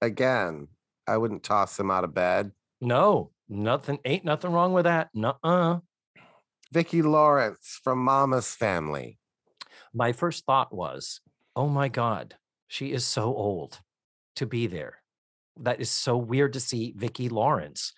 [0.00, 0.68] Again,
[1.06, 2.52] I wouldn't toss him out of bed.
[2.80, 3.98] No, nothing.
[4.04, 5.10] Ain't nothing wrong with that.
[5.14, 5.80] Nuh-uh.
[6.72, 9.18] Vicki Lawrence from Mama's Family.
[9.94, 11.20] My first thought was,
[11.54, 12.34] oh my God,
[12.66, 13.80] she is so old
[14.36, 14.98] to be there.
[15.60, 17.92] That is so weird to see Vicki Lawrence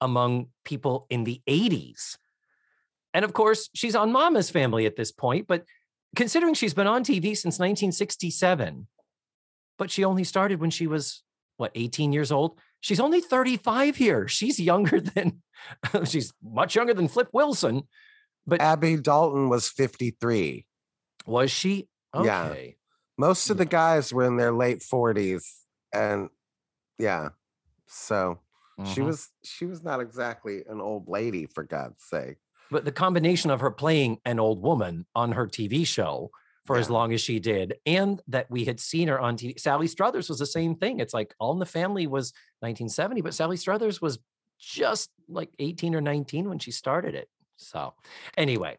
[0.00, 2.16] among people in the 80s.
[3.12, 5.64] And of course, she's on Mama's Family at this point, but
[6.14, 8.86] considering she's been on TV since 1967,
[9.78, 11.22] but she only started when she was
[11.56, 12.58] what 18 years old.
[12.80, 14.28] She's only 35 here.
[14.28, 15.40] She's younger than
[16.04, 17.82] she's much younger than Flip Wilson.
[18.46, 20.66] But Abby Dalton was 53.
[21.26, 21.88] Was she?
[22.14, 22.54] Yeah.
[23.18, 25.44] Most of the guys were in their late 40s.
[25.92, 26.28] And
[26.98, 27.30] yeah.
[27.86, 28.40] So
[28.84, 29.06] she Mhm.
[29.06, 32.36] was she was not exactly an old lady, for God's sake.
[32.70, 36.30] But the combination of her playing an old woman on her TV show
[36.64, 39.56] for as long as she did, and that we had seen her on TV.
[39.56, 40.98] Sally Struthers was the same thing.
[40.98, 44.18] It's like All in the Family was 1970, but Sally Struthers was
[44.58, 47.30] just like 18 or 19 when she started it.
[47.56, 47.94] So,
[48.36, 48.78] anyway,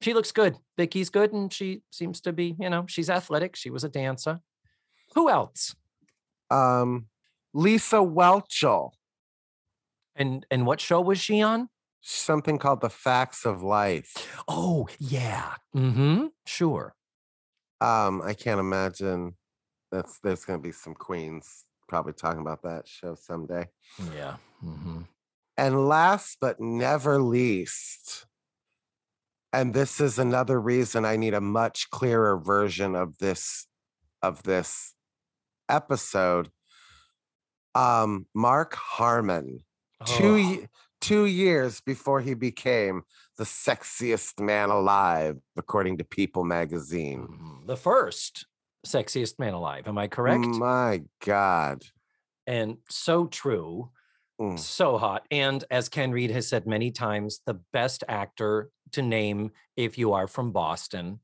[0.00, 0.56] she looks good.
[0.76, 3.56] Vicki's good, and she seems to be, you know, she's athletic.
[3.56, 4.40] She was a dancer.
[5.14, 5.74] Who else?
[6.50, 7.06] Um
[7.54, 8.90] Lisa Whelchel,
[10.14, 11.68] And and what show was she on?
[12.08, 14.12] something called The Facts of Life.
[14.46, 15.54] Oh, yeah.
[15.74, 16.26] Mm-hmm.
[16.46, 16.94] Sure.
[17.80, 19.34] Um, I can't imagine
[19.90, 23.66] that's there's gonna be some queens probably talking about that show someday.
[24.14, 24.36] Yeah.
[24.64, 25.00] Mm-hmm.
[25.56, 28.26] And last but never least,
[29.52, 33.66] and this is another reason I need a much clearer version of this
[34.22, 34.94] of this
[35.68, 36.50] episode.
[37.74, 39.60] Um, Mark Harmon,
[40.06, 40.36] two Oh.
[40.36, 40.66] ye-
[41.00, 43.02] two years before he became
[43.36, 47.26] the sexiest man alive, according to People magazine.
[47.28, 47.66] Mhm.
[47.66, 48.46] The first
[48.86, 49.86] sexiest man alive.
[49.86, 50.44] Am I correct?
[50.46, 51.84] My God.
[52.46, 53.90] And so true,
[54.40, 54.58] Mm.
[54.58, 55.26] so hot.
[55.30, 60.12] And as Ken Reed has said many times, the best actor to name if you
[60.12, 61.20] are from Boston,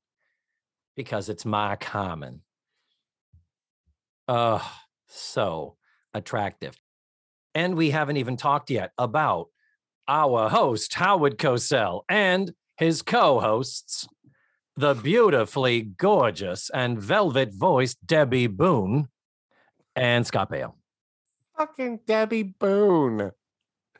[0.96, 2.40] because it's my common.
[4.28, 4.66] Oh,
[5.08, 5.76] so
[6.14, 6.78] attractive.
[7.54, 9.48] And we haven't even talked yet about
[10.08, 14.08] our host, Howard Cosell, and his co hosts,
[14.76, 19.08] the beautifully gorgeous and velvet voiced Debbie Boone
[19.94, 20.72] and Scott Baio.
[21.62, 23.30] Fucking Debbie Boone.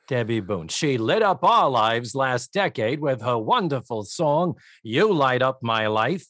[0.08, 0.66] Debbie Boone.
[0.66, 5.86] She lit up our lives last decade with her wonderful song, You Light Up My
[5.86, 6.26] Life.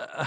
[0.00, 0.26] Uh,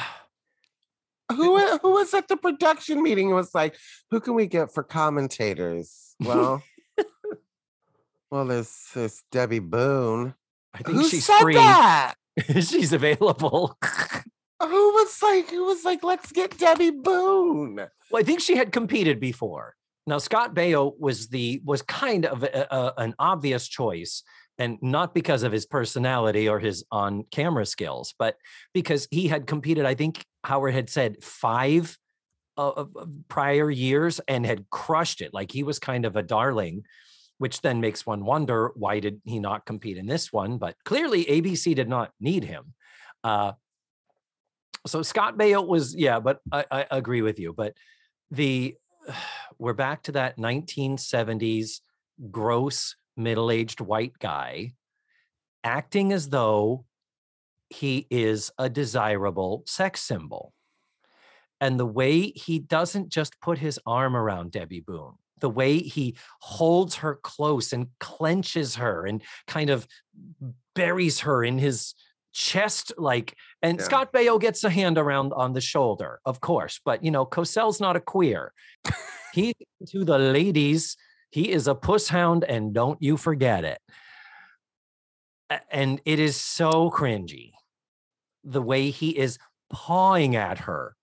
[1.36, 3.28] Who who was at the production meeting?
[3.28, 3.76] and was like,
[4.12, 6.16] who can we get for commentators?
[6.22, 6.64] Well,
[8.32, 10.36] well, there's there's Debbie Boone.
[10.74, 11.56] I think Who she's said free.
[11.56, 12.14] that?
[12.62, 13.78] she's available.
[14.68, 17.76] Who was like, who was like, let's get Debbie Boone?
[18.12, 19.76] Well, I think she had competed before.
[20.08, 24.24] Now Scott Baio was the was kind of a, a- an obvious choice,
[24.58, 28.36] and not because of his personality or his on camera skills, but
[28.74, 29.86] because he had competed.
[29.86, 31.98] I think Howard had said five
[32.58, 32.86] uh,
[33.28, 35.34] prior years and had crushed it.
[35.34, 36.84] Like he was kind of a darling,
[37.40, 40.58] which then makes one wonder why did he not compete in this one?
[40.60, 42.74] But clearly ABC did not need him.
[43.24, 43.54] Uh,
[44.86, 47.54] so Scott Baio was yeah, but I, I agree with you.
[47.54, 47.74] But
[48.32, 48.76] the
[49.60, 51.80] we're back to that 1970s
[52.32, 54.74] gross middle-aged white guy
[55.64, 56.86] acting as though
[57.70, 60.54] he is a desirable sex symbol.
[61.60, 66.16] And the way he doesn't just put his arm around Debbie Boone, the way he
[66.42, 69.88] holds her close and clenches her and kind of
[70.76, 71.96] buries her in his
[72.36, 73.86] chest like and Yeah.
[73.86, 77.80] Scott Baio gets a hand around on the shoulder of course but you know Cosell's
[77.80, 78.52] not a queer
[79.34, 79.54] he
[79.88, 80.98] to the ladies
[81.32, 83.80] he is a puss hound and don't you forget it
[85.72, 87.52] and it is so cringy
[88.44, 89.38] the way he is
[89.70, 90.96] pawing at her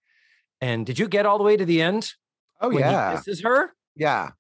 [0.61, 2.13] and did you get all the way to the end
[2.61, 3.13] Oh yeah.
[3.13, 4.31] he kisses her Yeah.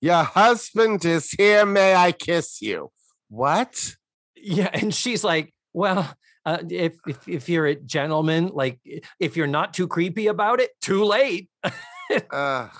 [0.00, 1.64] Your husband is here.
[1.64, 2.90] May I kiss you?
[3.28, 3.94] What?
[4.36, 6.12] Yeah, and she's like, "Well,
[6.44, 8.80] uh, if if if you're a gentleman, like
[9.20, 11.48] if you're not too creepy about it, too late."
[12.30, 12.70] Ugh.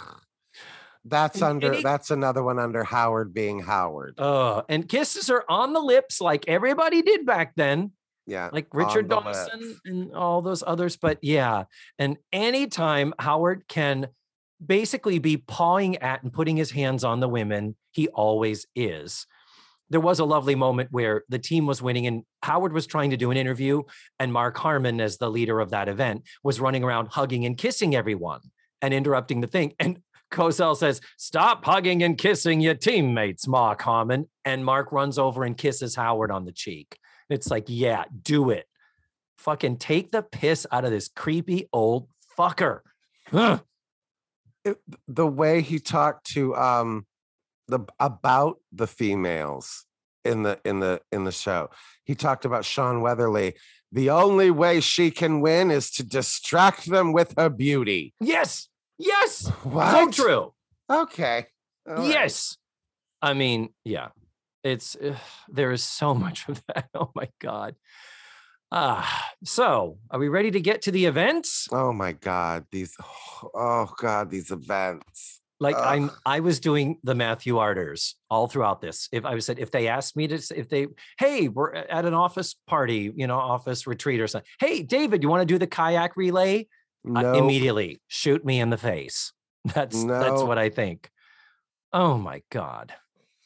[1.04, 4.18] That's under he- that's another one under Howard being Howard.
[4.20, 7.90] Uh, and kisses are on the lips, like everybody did back then,
[8.26, 8.50] Yeah.
[8.52, 9.80] like Richard Dawson lips.
[9.84, 10.96] and all those others.
[10.96, 11.64] But yeah,
[11.98, 14.08] and anytime Howard can
[14.64, 19.26] basically be pawing at and putting his hands on the women, he always is.
[19.92, 23.18] There was a lovely moment where the team was winning and Howard was trying to
[23.18, 23.82] do an interview,
[24.18, 27.94] and Mark Harmon, as the leader of that event, was running around hugging and kissing
[27.94, 28.40] everyone
[28.80, 29.74] and interrupting the thing.
[29.78, 30.00] And
[30.32, 34.30] Cosell says, Stop hugging and kissing your teammates, Mark Harmon.
[34.46, 36.98] And Mark runs over and kisses Howard on the cheek.
[37.28, 38.64] It's like, yeah, do it.
[39.36, 42.80] Fucking take the piss out of this creepy old fucker.
[43.30, 43.60] Ugh.
[44.64, 47.04] It- the way he talked to um
[47.68, 49.84] the about the females
[50.24, 51.70] in the in the in the show.
[52.04, 53.54] He talked about Shawn Weatherly.
[53.92, 58.14] The only way she can win is to distract them with her beauty.
[58.20, 60.54] Yes, yes, so true.
[60.90, 61.46] Okay.
[61.88, 62.08] all right.
[62.08, 62.56] Yes.
[63.20, 64.08] I mean, yeah,
[64.64, 65.16] it's ugh,
[65.48, 66.88] there is so much of that.
[66.94, 67.76] Oh my God.
[68.74, 71.68] Ah, so are we ready to get to the events?
[71.70, 72.64] Oh my God.
[72.72, 72.96] These
[73.54, 75.41] oh God, these events.
[75.62, 79.08] Like I'm, I was doing the Matthew Arters all throughout this.
[79.12, 82.56] If I said, if they asked me to, if they, hey, we're at an office
[82.66, 84.48] party, you know, office retreat or something.
[84.58, 86.66] Hey, David, you want to do the kayak relay?
[87.06, 89.32] Uh, No immediately shoot me in the face.
[89.74, 91.08] That's that's what I think.
[91.92, 92.92] Oh my god.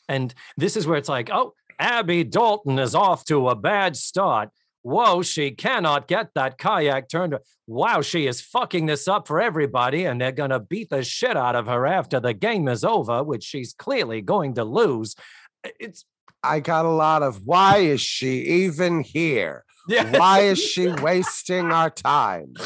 [0.09, 4.49] And this is where it's like, oh, Abby Dalton is off to a bad start.
[4.87, 7.37] Whoa, she cannot get that kayak turned.
[7.67, 11.57] Wow, she is fucking this up for everybody, and they're gonna beat the shit out
[11.57, 15.17] of her after the game is over, which she's clearly going to lose.
[15.65, 16.05] It's
[16.41, 19.65] I got a lot of why is she even here?
[19.89, 20.17] yeah.
[20.17, 22.55] Why is she wasting our time?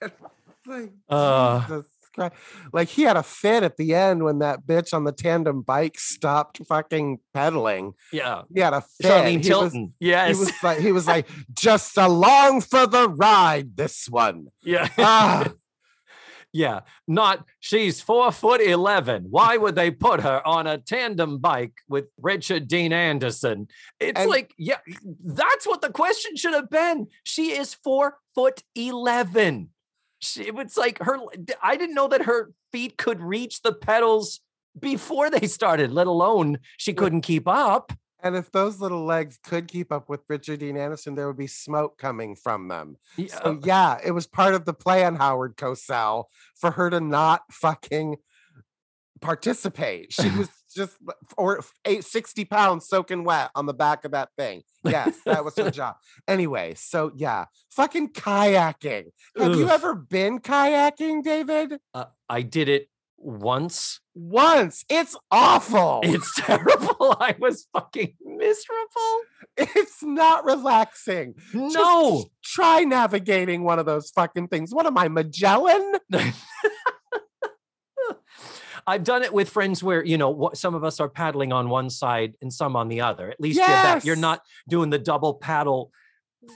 [0.66, 1.60] Like, Uh.
[1.60, 1.86] Jesus.
[2.72, 5.98] Like he had a fit at the end when that bitch on the tandem bike
[5.98, 7.92] stopped fucking pedaling.
[8.12, 8.42] yeah.
[8.54, 9.10] He had a fit.
[9.10, 9.94] Charlene he was, Tilton.
[10.00, 10.36] yes.
[10.36, 13.76] he was like he was like just along for the ride.
[13.76, 14.48] This one.
[14.62, 14.88] yeah.
[14.98, 15.48] Ah,
[16.52, 19.26] Yeah, not she's four foot eleven.
[19.28, 23.68] Why would they put her on a tandem bike with Richard Dean Anderson?
[24.00, 24.78] It's And- like, yeah,
[25.22, 27.08] that's what the question should have been.
[27.24, 29.68] She is four foot eleven.
[30.18, 31.18] She, was like her.
[31.62, 34.40] I didn't know that her feet could reach the pedals
[34.78, 37.92] before they started, let alone she couldn't keep up.
[38.22, 41.46] and if those little legs could keep up with Richard Dean Anderson, there would be
[41.46, 42.96] smoke coming from them.
[43.16, 46.24] Yeah, So uh, yeah, it was part of the plan, Howard Cosell,
[46.54, 48.16] for her to not fucking
[49.20, 50.12] participate.
[50.12, 50.96] She was just
[51.36, 54.62] or eight, 60 pounds soaking wet on the back of that thing.
[54.84, 55.96] Yes, that was her job.
[56.28, 59.06] Anyway, so yeah, fucking kayaking.
[59.36, 61.78] Have you ever been kayaking, David?
[61.94, 64.00] uh, I did it once.
[64.14, 64.84] Once.
[64.88, 66.00] It's awful.
[66.04, 67.16] It's terrible.
[67.20, 69.20] I was fucking miserable.
[69.56, 71.34] It's not relaxing.
[71.52, 72.26] Just No.
[72.44, 74.74] try navigating one of those fucking things.
[74.74, 75.94] What am I, Magellan?
[78.86, 81.68] I've done it with friends where you know what some of us are paddling on
[81.68, 83.30] one side and some on the other.
[83.30, 84.04] At least you're, back.
[84.04, 85.90] you're not doing the double paddle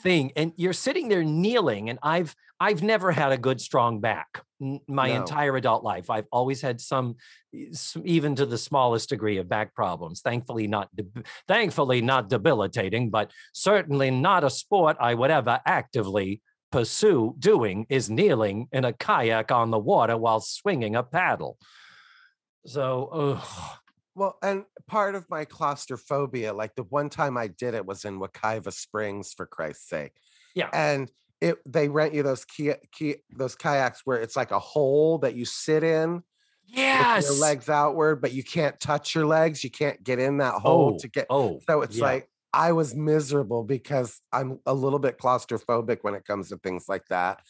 [0.03, 1.91] thing, and you're sitting there kneeling.
[1.91, 4.43] And I've I've never had a good strong back
[4.87, 5.15] my No.
[5.17, 6.11] entire adult life.
[6.11, 7.17] I've always had some,
[8.05, 10.21] even to the smallest degree of back problems.
[10.21, 16.43] Thankfully not, deb- thankfully not debilitating, but certainly not a sport I would ever actively
[16.71, 21.57] pursue doing is kneeling in a kayak on the water while swinging a paddle.
[22.67, 23.77] So, ugh.
[24.15, 28.19] Well, and part of my claustrophobia, like the one time I did it was in
[28.21, 30.13] Wekiwa Springs, for Christ's sake.
[30.55, 30.69] Yeah.
[30.73, 35.19] And it they rent you those key, key those kayaks where it's like a hole
[35.19, 36.23] that you sit in
[36.67, 37.25] yes.
[37.29, 39.65] your legs outward, but you can't touch your legs.
[39.65, 41.27] You can't get in that hole Oh, to get.
[41.31, 42.05] oh, So it's yeah.
[42.05, 46.87] like I was miserable because I'm a little bit claustrophobic when it comes to things
[46.89, 47.41] like that.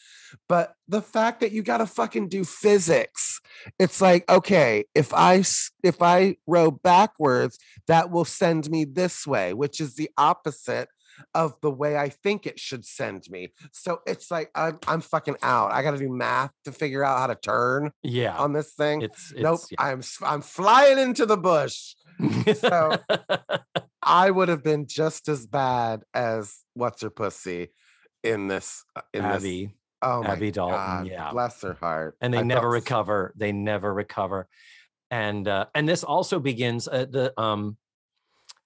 [0.47, 3.41] But the fact that you got to fucking do physics,
[3.79, 5.43] it's like, okay, if I
[5.83, 10.89] if I row backwards, that will send me this way, which is the opposite
[11.35, 13.53] of the way I think it should send me.
[13.73, 15.71] So it's like I'm I'm fucking out.
[15.71, 18.37] I got to do math to figure out how to turn Yeah.
[18.37, 19.01] on this thing.
[19.01, 21.95] it's, it's nope, I'm s- I'm flying into the bush.
[22.55, 22.97] So-
[24.03, 27.69] I would have been just as bad as what's her pussy
[28.23, 29.35] in this uh, in this.
[29.37, 29.75] Abby.
[30.01, 31.31] Oh my Abby Dalton, God, yeah.
[31.31, 32.17] bless her heart.
[32.21, 34.47] and they I never felt recover they never recover
[35.11, 37.77] and uh, and this also begins uh, the um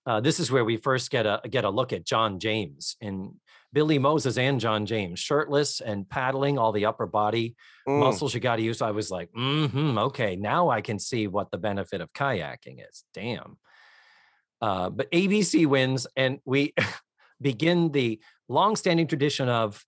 [0.05, 3.31] uh, this is where we first get a get a look at John James and
[3.73, 7.55] Billy Moses and John James shirtless and paddling all the upper body
[7.87, 8.81] Mm, muscles you got to use.
[8.81, 13.03] I was like, mm-hmm, okay, now I can see what the benefit of kayaking is.
[13.13, 13.57] Damn.
[14.65, 16.73] Uh, but ABC wins, and we
[17.41, 19.85] begin the long-standing tradition of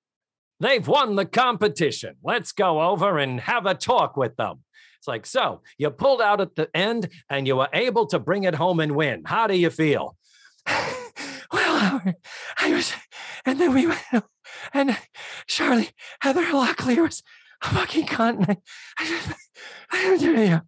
[0.60, 2.16] they've won the competition.
[2.24, 4.64] Let's go over and have a talk with them.
[5.00, 8.44] It's like, so you pulled out at the end and you were able to bring
[8.44, 9.24] it home and win.
[9.26, 10.16] How do you feel?
[10.68, 12.14] well,
[12.60, 12.94] I was,
[13.48, 14.26] and then we went,
[14.76, 14.96] and
[15.48, 15.90] Charlie,
[16.22, 17.24] Heather Locklear was
[17.64, 18.46] a fucking cunt.
[18.48, 18.58] I,
[19.00, 19.30] I just,
[19.90, 20.62] I do it.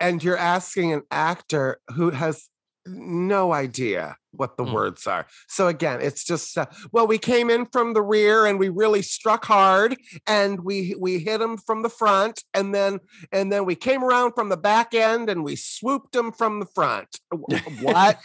[0.00, 2.48] And you're asking an actor who has
[2.88, 4.72] no idea what the Mm.
[4.72, 5.26] words are.
[5.48, 9.02] So again, it's just uh, well, we came in from the rear and we really
[9.02, 13.00] struck hard, and we we hit them from the front, and then
[13.32, 16.66] and then we came around from the back end and we swooped them from the
[16.66, 17.08] front.
[17.80, 18.18] What?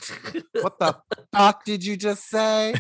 [0.62, 0.96] what the
[1.34, 2.76] fuck did you just say?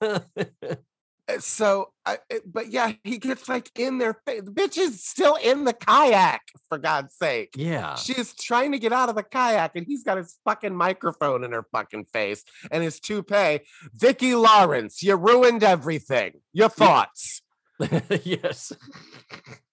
[1.36, 4.42] Uh, So, I, but yeah, he gets like in their face.
[4.42, 7.54] The bitch is still in the kayak, for God's sake.
[7.56, 7.94] yeah.
[7.94, 11.52] She's trying to get out of the kayak, and he's got his fucking microphone in
[11.52, 13.60] her fucking face and his toupee.
[13.94, 16.40] Vicki Lawrence, you ruined everything.
[16.52, 17.42] Your thoughts.
[18.24, 18.72] yes.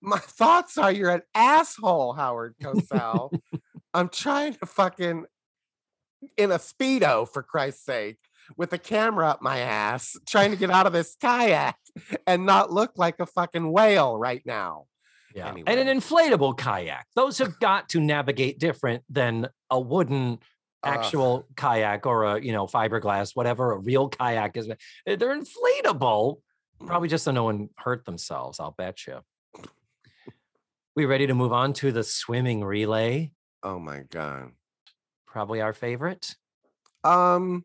[0.01, 3.37] My thoughts are you're an asshole, Howard Cosell.
[3.93, 5.25] I'm trying to fucking
[6.37, 8.17] in a speedo for Christ's sake
[8.57, 11.77] with a camera up my ass, trying to get out of this kayak
[12.27, 14.85] and not look like a fucking whale right now.
[15.35, 15.53] Yeah.
[15.53, 17.05] And an inflatable kayak.
[17.15, 20.39] Those have got to navigate different than a wooden
[20.83, 24.69] actual kayak or a, you know, fiberglass, whatever a real kayak is.
[24.69, 24.75] Uh,
[25.05, 26.37] They're inflatable.
[26.85, 29.19] Probably just so no one hurt themselves, I'll bet you.
[30.95, 33.31] We ready to move on to the swimming relay?
[33.61, 34.51] Oh my god.
[35.27, 36.35] Probably our favorite.
[37.03, 37.63] Um,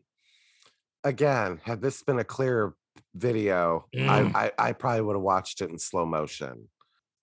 [1.05, 2.73] again, had this been a clear
[3.13, 4.09] video, Mm.
[4.09, 6.69] I, I I probably would have watched it in slow motion.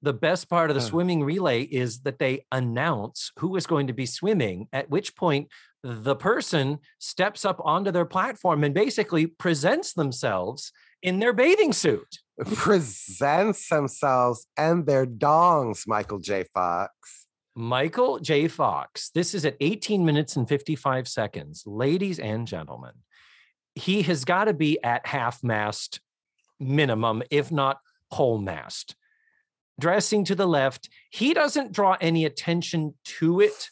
[0.00, 3.92] The best part of the swimming relay is that they announce who is going to
[3.92, 5.48] be swimming, at which point
[5.84, 10.72] the person steps up onto their platform and basically presents themselves
[11.02, 12.18] in their bathing suit.
[12.54, 16.44] Presents themselves and their dongs, Michael J.
[16.54, 16.92] Fox.
[17.54, 18.48] Michael J.
[18.48, 21.64] Fox, this is at 18 minutes and 55 seconds.
[21.66, 22.92] Ladies and gentlemen,
[23.74, 26.00] he has got to be at half mast
[26.60, 27.78] minimum, if not
[28.10, 28.94] whole mast.
[29.80, 33.70] Dressing to the left, he doesn't draw any attention to it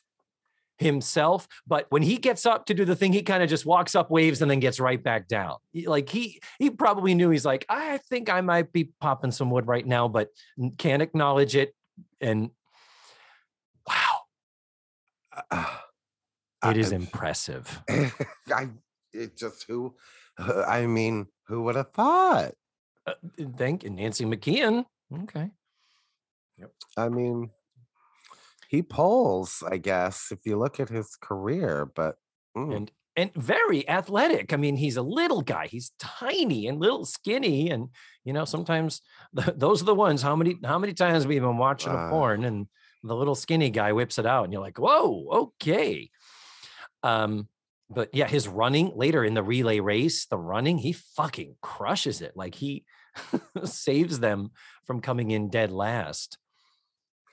[0.79, 3.95] himself, but when he gets up to do the thing, he kind of just walks
[3.95, 5.57] up, waves, and then gets right back down.
[5.85, 9.67] Like he he probably knew he's like, I think I might be popping some wood
[9.67, 10.29] right now, but
[10.79, 11.75] can't acknowledge it.
[12.23, 12.49] And
[13.87, 14.21] wow,
[15.51, 15.67] Uh,
[16.65, 17.83] it is I- impressive.
[17.91, 18.69] I
[19.13, 19.95] it just who
[20.39, 22.53] uh, I mean, who would have thought?
[23.07, 23.15] Uh,
[23.57, 24.85] thank you, Nancy McKeon.
[25.25, 25.51] Okay.
[26.59, 26.73] Yep.
[26.97, 27.51] I mean,
[28.69, 32.17] he pulls, I guess, if you look at his career, but
[32.57, 34.53] mm, And and very athletic.
[34.53, 35.67] I mean, he's a little guy.
[35.67, 37.71] He's tiny and little skinny.
[37.71, 37.89] And
[38.25, 39.01] you know, sometimes
[39.37, 40.23] th- those are the ones.
[40.23, 42.11] How many how many times we've been watching a Uh.
[42.11, 42.67] porn and
[43.03, 46.11] the little skinny guy whips it out, and you're like, whoa, okay.
[47.03, 47.49] Um,
[47.91, 52.33] but yeah, his running later in the relay race, the running, he fucking crushes it.
[52.37, 52.85] Like he
[53.65, 54.51] saves them
[54.87, 56.39] from coming in dead last.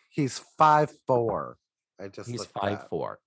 [0.10, 1.58] he's five four.
[2.00, 2.90] I just He's five that.
[2.90, 3.20] four.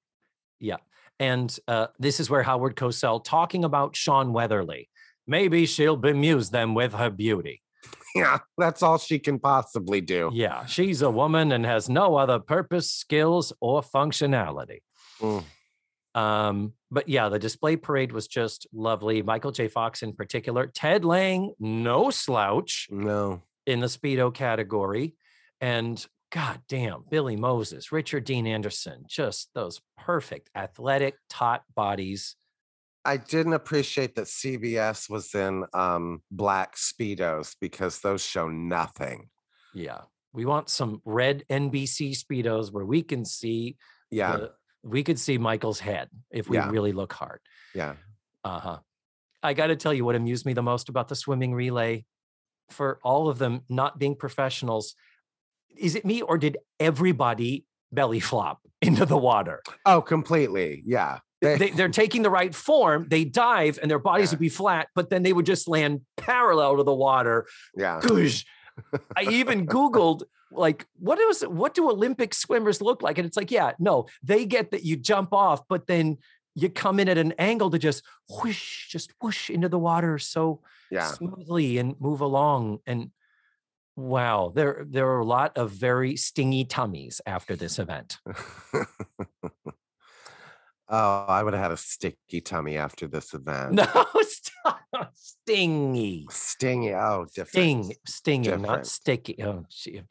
[0.61, 0.77] Yeah.
[1.19, 4.89] And uh, this is where Howard Cosell talking about Shawn Weatherly.
[5.27, 7.63] Maybe she'll bemuse them with her beauty.
[8.13, 10.31] Yeah, that's all she can possibly do.
[10.35, 14.79] Yeah, she's a woman and has no other purpose, skills, or functionality.
[15.21, 15.45] Mm.
[16.15, 19.23] Um, but yeah, the display parade was just lovely.
[19.23, 19.69] Michael J.
[19.69, 23.43] Fox in particular, Ted Lange, no slouch No.
[23.67, 25.15] in the Speedo category.
[25.61, 32.37] And God damn, Billy Moses, Richard Dean Anderson, just those perfect athletic, taut bodies.
[33.05, 39.29] I didn't appreciate that CBS was in um black speedos because those show nothing.
[39.75, 40.03] Yeah.
[40.33, 43.77] We want some red NBC speedos where we can see
[44.11, 44.53] Yeah, the-
[44.83, 46.71] we could see Michael's head if we Yeah.
[46.71, 47.41] really look hard.
[47.75, 47.95] yeah.
[48.45, 48.79] Uh-huh.
[49.43, 52.05] I got to tell you what amused me the most about the swimming relay
[52.71, 54.95] for all of them not being professionals.
[55.77, 59.63] Is it me or did everybody belly flop into the water?
[59.87, 60.83] Oh, completely.
[60.87, 61.19] Yeah.
[61.43, 63.07] They- they're taking the right form.
[63.09, 64.37] They dive and their bodies Yeah.
[64.37, 67.47] would be flat, but then they would just land parallel to the water.
[67.77, 68.01] yeah.
[68.03, 68.45] Goosh.
[69.17, 73.19] I even Googled like what is what do Olympic swimmers look like?
[73.19, 76.19] And it's like, yeah, no, they get that you jump off, but then
[76.55, 80.63] you come in at an angle to just whoosh, just whoosh into the water so
[80.91, 81.05] Yeah.
[81.05, 82.81] smoothly and move along.
[82.87, 83.11] And
[83.97, 88.19] wow, there there are a lot of very stingy tummies after this event.
[90.91, 93.73] oh, I would have had a sticky tummy after this event.
[93.73, 93.85] No,
[94.23, 94.81] stop.
[95.15, 96.27] stingy.
[96.31, 96.93] Stingy.
[96.95, 97.85] Oh, different.
[97.85, 99.43] Sting, stinging, not sticky.
[99.43, 100.03] Oh, gee.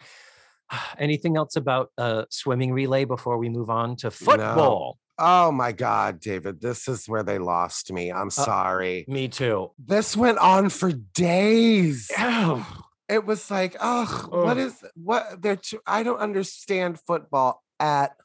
[0.98, 4.98] Anything else about uh, swimming relay before we move on to football?
[5.22, 6.62] Oh my God, David.
[6.62, 8.10] This is where they lost me.
[8.10, 9.04] Uh, I'm sorry.
[9.08, 9.72] Me too.
[9.78, 12.10] This went on for days.
[12.18, 12.66] Oh,
[13.10, 18.16] It was like, oh, what is what they're too, I don't understand football at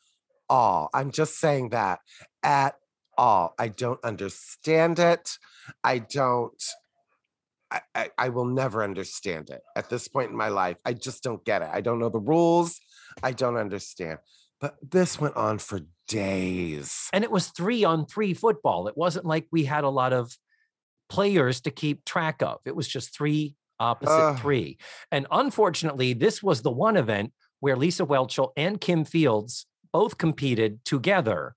[0.49, 0.91] all.
[0.95, 1.99] I'm just saying that
[2.45, 2.77] at
[3.19, 3.55] all.
[3.59, 5.39] I don't understand it.
[5.83, 6.63] I don't
[7.71, 10.77] I, I, I will never understand it at this point in my life.
[10.85, 11.69] I just don't get it.
[11.73, 12.79] I don't know the rules.
[13.23, 14.19] I don't understand.
[14.61, 17.09] But this went on for days.
[17.13, 18.87] and it was three on three football.
[18.89, 20.37] It wasn't like we had a lot of
[21.09, 22.61] players to keep track of.
[22.65, 24.39] It was just three opposite Ugh.
[24.39, 24.79] three.
[25.11, 30.85] And unfortunately, this was the one event where Lisa Whelchel and Kim Fields both competed
[30.85, 31.57] together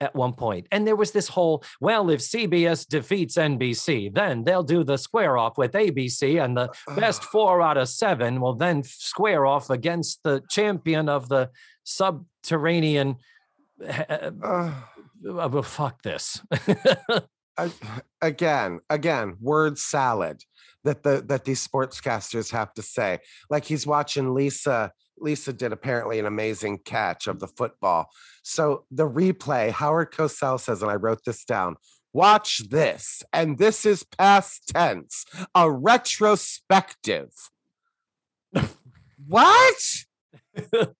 [0.00, 0.66] at one point.
[0.70, 5.36] And there was this whole, well, if CBS defeats NBC, then they'll do the square
[5.36, 10.22] off with ABC and the best four out of seven will then square off against
[10.22, 11.50] the champion of the
[11.84, 13.16] subterranean.
[13.80, 14.72] Uh,
[15.22, 16.40] well, fuck this.
[18.22, 20.44] Again, again, word salad
[20.84, 23.18] that the that these sportscasters have to say.
[23.50, 24.92] Like he's watching Lisa.
[25.20, 28.10] Lisa did apparently an amazing catch of the football.
[28.42, 31.76] So the replay, Howard Cosell says, and I wrote this down.
[32.12, 37.30] Watch this, and this is past tense, a retrospective.
[39.26, 39.76] what?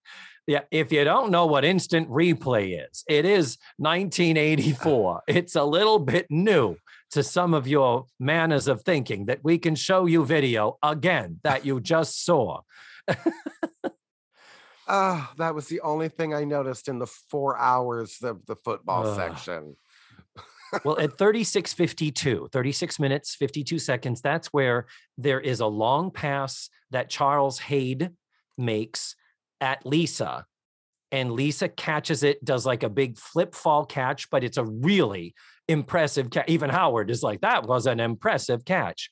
[0.47, 5.23] yeah, if you don't know what instant replay is, it is 1984.
[5.29, 6.77] It's a little bit new
[7.11, 11.65] to some of your manners of thinking that we can show you video again that
[11.65, 12.61] you just saw.
[14.89, 19.07] Ah, that was the only thing I noticed in the four hours of the football
[19.07, 19.17] Ugh.
[19.17, 19.77] section.
[20.85, 24.87] well, at 36:52, 36 minutes, 52 seconds, that's where
[25.19, 28.11] there is a long pass that Charles Haid
[28.57, 29.15] makes
[29.61, 30.47] at Lisa.
[31.11, 35.35] And Lisa catches it, does like a big flip fall catch, but it's a really
[35.67, 36.49] impressive catch.
[36.49, 39.11] Even Howard is like, that was an impressive catch.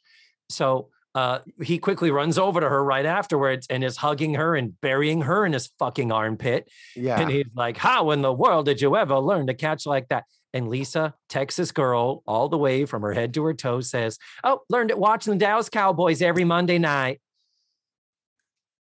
[0.51, 4.79] So uh, he quickly runs over to her right afterwards and is hugging her and
[4.83, 6.71] burying her in his fucking armpit.
[6.95, 7.19] Yeah.
[7.19, 10.25] And he's like, How in the world did you ever learn to catch like that?
[10.53, 14.61] And Lisa, Texas girl, all the way from her head to her toes, says, Oh,
[14.69, 17.23] learned it watching the Dallas Cowboys every Monday night.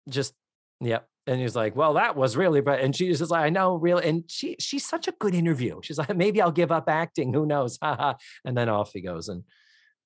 [0.08, 0.34] Just,
[0.80, 1.10] yep.
[1.28, 4.08] And he's like, Well, that was really, but and she's just like, I know, really.
[4.08, 5.82] And she she's such a good interview.
[5.84, 7.34] She's like, maybe I'll give up acting.
[7.34, 7.78] Who knows?
[7.82, 8.16] and
[8.46, 9.28] then off he goes.
[9.28, 9.44] And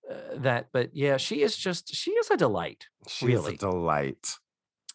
[0.09, 2.85] uh, that, but yeah, she is just, she is a delight.
[3.07, 3.55] She's Really.
[3.55, 4.35] a delight.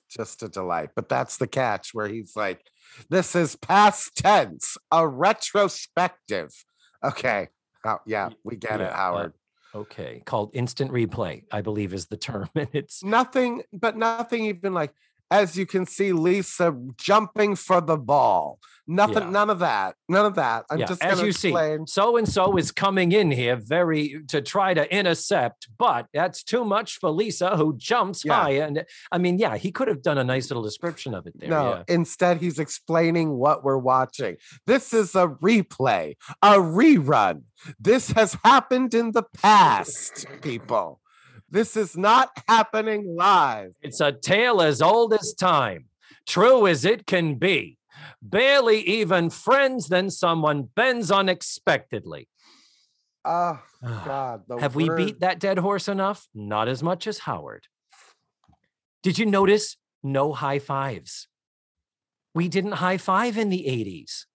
[0.09, 0.91] Just a delight.
[0.97, 2.61] But that's the catch where he's like,
[3.09, 6.51] this is past tense, a retrospective.
[7.05, 7.49] Okay.
[7.85, 9.33] Oh, yeah, we get Yeah, it, uh, Howard.
[9.75, 10.23] Okay.
[10.27, 12.49] Called instant replay, I believe is the term.
[12.57, 14.93] And it's, nothing, but nothing even like,
[15.31, 18.59] as you can see, Lisa jumping for the ball.
[18.87, 19.31] Nothing, Yeah.
[19.31, 19.95] none of that.
[20.09, 20.64] None of that.
[20.68, 21.55] I'm yeah, just as you see,
[21.87, 26.64] so and so is coming in here very to try to intercept, but that's too
[26.64, 28.35] much for Lisa, who jumps Yeah.
[28.35, 28.51] high.
[28.51, 31.51] And I mean, yeah, he could have done a nice little description of it there.
[31.51, 31.83] No, yeah.
[31.95, 34.37] instead he's explaining what we're watching.
[34.66, 37.43] This is a replay, a rerun.
[37.78, 40.99] This has happened in the past, people.
[41.51, 43.72] This is not happening live.
[43.82, 45.86] It's a tale as old as time,
[46.26, 47.76] true as it can be.
[48.22, 52.28] Barely even friends, then someone bends unexpectedly.
[53.82, 54.42] Oh God.
[54.59, 56.28] Have we beat that dead horse enough?
[56.34, 57.66] Not as much as Howard.
[59.03, 61.26] Did you notice no high fives?
[62.34, 64.26] We didn't high five in the 80s.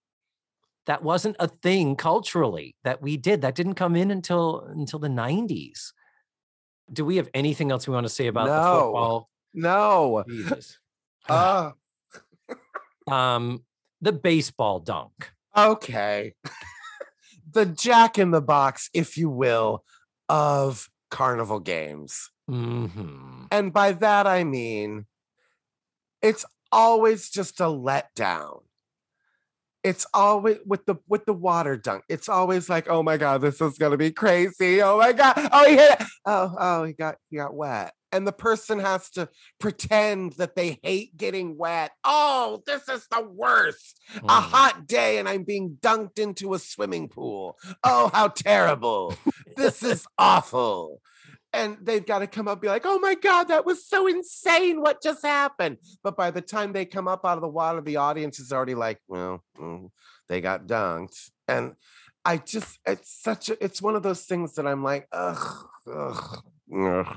[0.86, 3.42] that wasn't a thing culturally that we did.
[3.42, 5.92] That didn't come in until until the 90s.
[6.92, 9.28] Do we have anything else we want to say about the football?
[9.54, 10.24] No.
[10.28, 10.78] Jesus.
[11.28, 11.72] Uh,
[13.10, 13.64] um,
[14.00, 15.30] the baseball dunk.
[15.56, 16.34] okay.
[17.50, 19.84] the jack in the box, if you will,
[20.28, 22.30] of carnival games.
[22.48, 25.06] hmm And by that I mean
[26.22, 28.62] it's always just a letdown.
[29.86, 32.02] It's always with the with the water dunk.
[32.08, 34.82] It's always like, oh my god, this is gonna be crazy.
[34.82, 35.34] Oh my god.
[35.52, 36.06] Oh he hit it.
[36.26, 37.92] Oh, oh, he got he got wet.
[38.10, 39.28] And the person has to
[39.60, 41.92] pretend that they hate getting wet.
[42.02, 44.00] Oh, this is the worst.
[44.16, 44.28] A Mm.
[44.28, 47.56] hot day and I'm being dunked into a swimming pool.
[47.84, 49.14] Oh, how terrible.
[49.56, 51.00] this is awful.
[51.56, 54.82] And they've got to come up be like, oh my God, that was so insane.
[54.82, 55.78] What just happened?
[56.04, 58.74] But by the time they come up out of the water, the audience is already
[58.74, 59.88] like, well, mm,
[60.28, 61.30] they got dunked.
[61.48, 61.72] And
[62.26, 66.42] I just, it's such a, it's one of those things that I'm like, ugh, ugh,
[66.78, 67.16] ugh.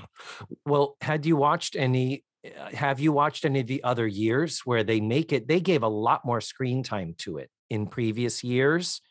[0.66, 2.24] Well, had you watched any?
[2.46, 5.50] uh, Have you watched any of the other years where they make it?
[5.50, 9.02] They gave a lot more screen time to it in previous years.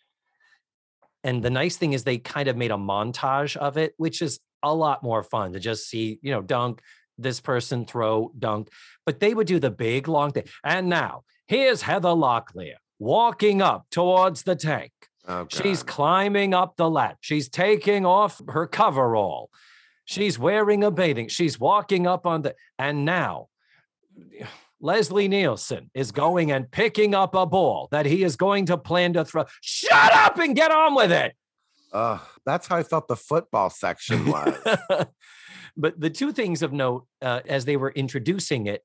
[1.29, 4.41] And the nice thing is they kind of made a montage of it, which is
[4.63, 6.81] a lot more fun to just see, you know, dunk,
[7.19, 8.71] this person throw, dunk.
[9.05, 10.45] But they would do the big long thing.
[10.65, 14.91] And now here's Heather Locklear walking up towards the tank.
[15.27, 17.19] Oh, She's climbing up the ladder.
[17.21, 19.51] She's taking off her coverall.
[20.07, 21.29] She's wearing a bathing.
[21.29, 22.55] She's walking up on the.
[22.79, 23.49] And now,
[24.81, 29.13] Leslie Nielsen is going and picking up a ball that he is going to plan
[29.15, 29.45] to throw.
[29.61, 31.35] Shut up and get on with it.
[31.93, 34.55] Ugh, that's how I felt the football section was.
[35.77, 38.83] but the two things of note uh, as they were introducing it,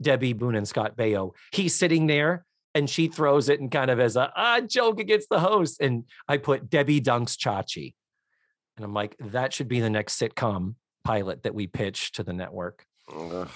[0.00, 4.00] Debby Boone and Scott Baio, he's sitting there and she throws it and kind of
[4.00, 5.80] as a ah, joke against the host.
[5.80, 7.94] And I put Debbie Dunks Chachi.
[8.76, 10.74] And I'm like, that should be the next sitcom
[11.04, 12.84] pilot that we pitch to the network.
[13.14, 13.48] Ugh.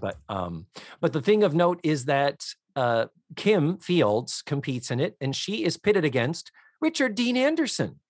[0.00, 0.66] But um,
[1.00, 2.44] but the thing of note is that
[2.76, 8.00] uh, Kim Fields competes in it, and she is pitted against Richard Dean Anderson,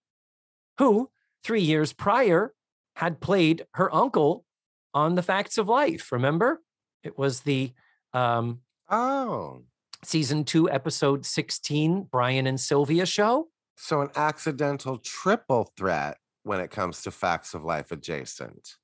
[0.79, 1.11] who
[1.43, 2.53] three years prior
[2.97, 4.45] had played her uncle
[4.93, 6.11] on The Facts of Life.
[6.13, 6.61] Remember,
[7.03, 7.73] it was the
[8.13, 8.61] um,
[8.91, 9.63] Oh,
[10.03, 13.49] season two, episode sixteen, Brian and Sylvia show.
[13.77, 18.77] so an accidental triple threat when it comes to facts of life adjacent.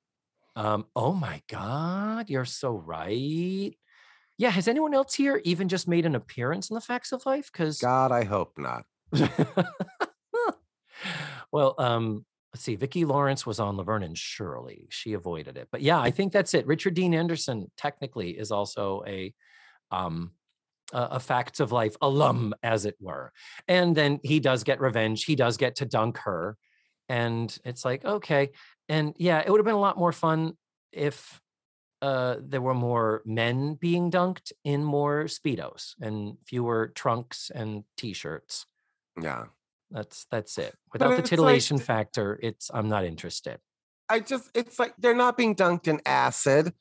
[0.55, 3.71] Um, oh my God, you're so right.
[4.37, 7.49] Yeah, has anyone else here even just made an appearance in The Facts of Life?
[7.51, 8.85] Because God, I hope not.
[11.51, 12.75] well, um, let's see.
[12.75, 14.87] Vicki Lawrence was on Laverne and Shirley.
[14.89, 16.67] She avoided it, but yeah, I think that's it.
[16.67, 19.33] Richard Dean Anderson technically is also a
[19.91, 20.31] um,
[20.93, 23.31] a, a Facts of Life alum, as it were.
[23.67, 25.25] And then he does get revenge.
[25.25, 26.57] He does get to dunk her,
[27.09, 28.51] and it's like okay.
[28.89, 30.53] And yeah, it would have been a lot more fun
[30.91, 31.41] if
[32.01, 38.65] uh, there were more men being dunked in more speedos and fewer trunks and t-shirts.
[39.21, 39.45] Yeah.
[39.91, 40.75] That's that's it.
[40.91, 43.59] Without the it's like titillation factor, it's I'm not interested.
[44.09, 46.73] I just, it's like they're not being dunked in acid.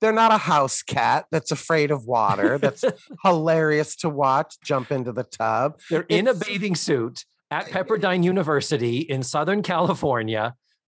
[0.00, 2.58] They're not a house cat that's afraid of water.
[2.58, 2.84] That's
[3.24, 5.80] hilarious to watch jump into the tub.
[5.88, 10.54] They're in a bathing suit at Pepperdine University in Southern California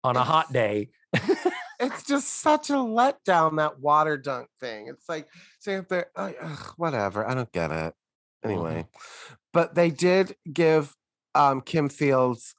[0.08, 0.88] on a hot day.
[1.80, 4.88] It's just such a letdown, that water dunk thing.
[4.88, 5.28] It's like,
[5.60, 7.24] say if they're, uh, ugh, whatever.
[7.24, 7.94] I don't get it.
[8.44, 8.86] Anyway,
[9.52, 10.92] but they did give
[11.36, 12.56] um, Kim Fields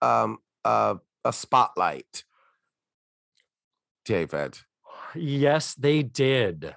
[0.00, 2.22] um, uh, a spotlight.
[4.04, 4.58] David,
[5.16, 6.76] Yes, they did.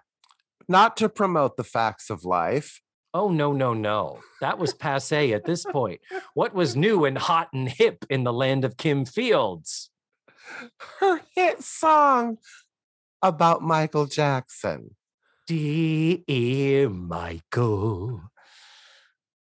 [0.67, 2.81] not to promote the facts of life.
[3.13, 4.19] Oh no, no, no.
[4.41, 6.01] That was passe at this point.
[6.33, 9.91] What was new and hot and hip in the land of Kim Fields?
[10.99, 12.37] Her hit song
[13.21, 14.95] about Michael Jackson.
[15.47, 18.21] Dear Michael.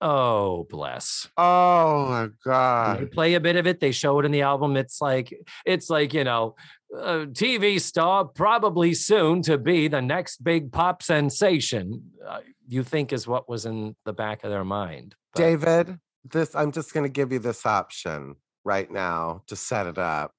[0.02, 1.28] Oh, bless.
[1.36, 3.02] Oh my God.
[3.02, 3.82] They play a bit of it.
[3.82, 4.78] They show it in the album.
[4.78, 5.34] It's like
[5.66, 6.56] it's like you know,
[6.93, 12.12] a TV star probably soon to be the next big pop sensation.
[12.26, 15.16] Uh, you think is what was in the back of their mind.
[15.34, 19.86] But David, this I'm just going to give you this option right now to set
[19.86, 20.32] it up.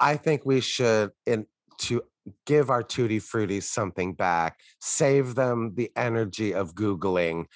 [0.00, 1.46] I think we should in
[1.80, 2.02] to
[2.46, 7.46] give our tutti fruities something back, save them the energy of googling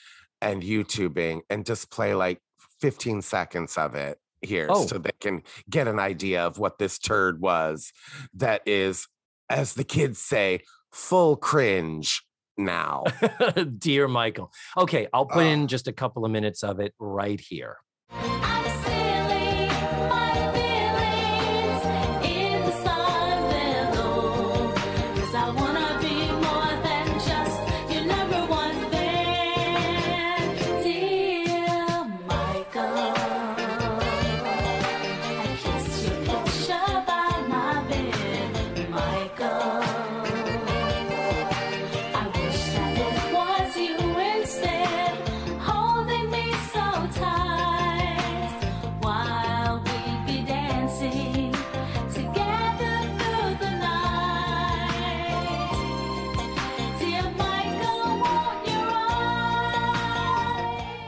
[0.40, 2.40] and YouTubing and just play like
[2.80, 4.86] 15 seconds of it here Oh.
[4.86, 7.92] so they can get an idea of what this turd was
[8.34, 9.06] that is
[9.48, 10.60] as the kids say
[10.92, 12.22] full cringe
[12.56, 13.04] now.
[13.78, 14.52] Dear Michael.
[14.78, 15.52] Okay, I'll put Ugh.
[15.52, 17.76] in just a couple of minutes of it right here.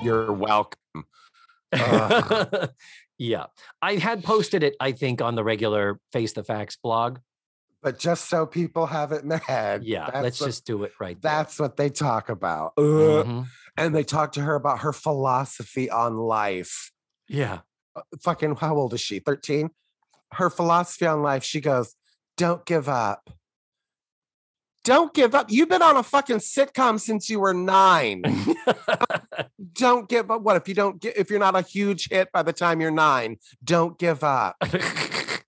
[0.07, 0.79] You're welcome.
[1.73, 2.71] Ugh.
[3.19, 3.47] yeah.
[3.83, 7.19] I had posted it, I think, on the regular Face the Facts blog.
[7.83, 9.85] But just so people have it in their head.
[9.85, 11.33] Yeah, let's what- just do it right there.
[11.33, 12.73] That's what they talk about.
[12.79, 13.27] Ugh.
[13.27, 13.47] Mhm.
[13.77, 16.93] And they talk to her about her philosophy on life.
[17.29, 17.61] Yeah.
[18.23, 19.19] Fucking, how old is she?
[19.19, 19.71] 13?
[20.33, 21.95] Her philosophy on life, she goes,
[22.37, 23.31] don't give up.
[24.87, 25.51] Don't give up.
[25.51, 28.22] You've been on a fucking sitcom since you were nine.
[29.72, 30.43] don't give up.
[30.43, 32.93] What if you don't get, if you're not a huge hit by the time you're
[32.93, 34.57] nine, don't give up.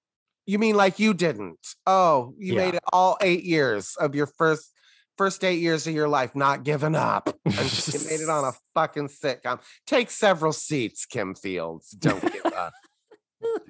[0.51, 1.59] You mean like you didn't?
[1.87, 2.65] Oh, you Yeah.
[2.65, 4.73] made it all eight years of your first
[5.19, 7.29] first eight years of your life not giving up.
[7.45, 9.61] And you made it on a fucking sitcom.
[9.87, 11.91] Take several seats, Kim Fields.
[11.91, 12.73] Don't give up.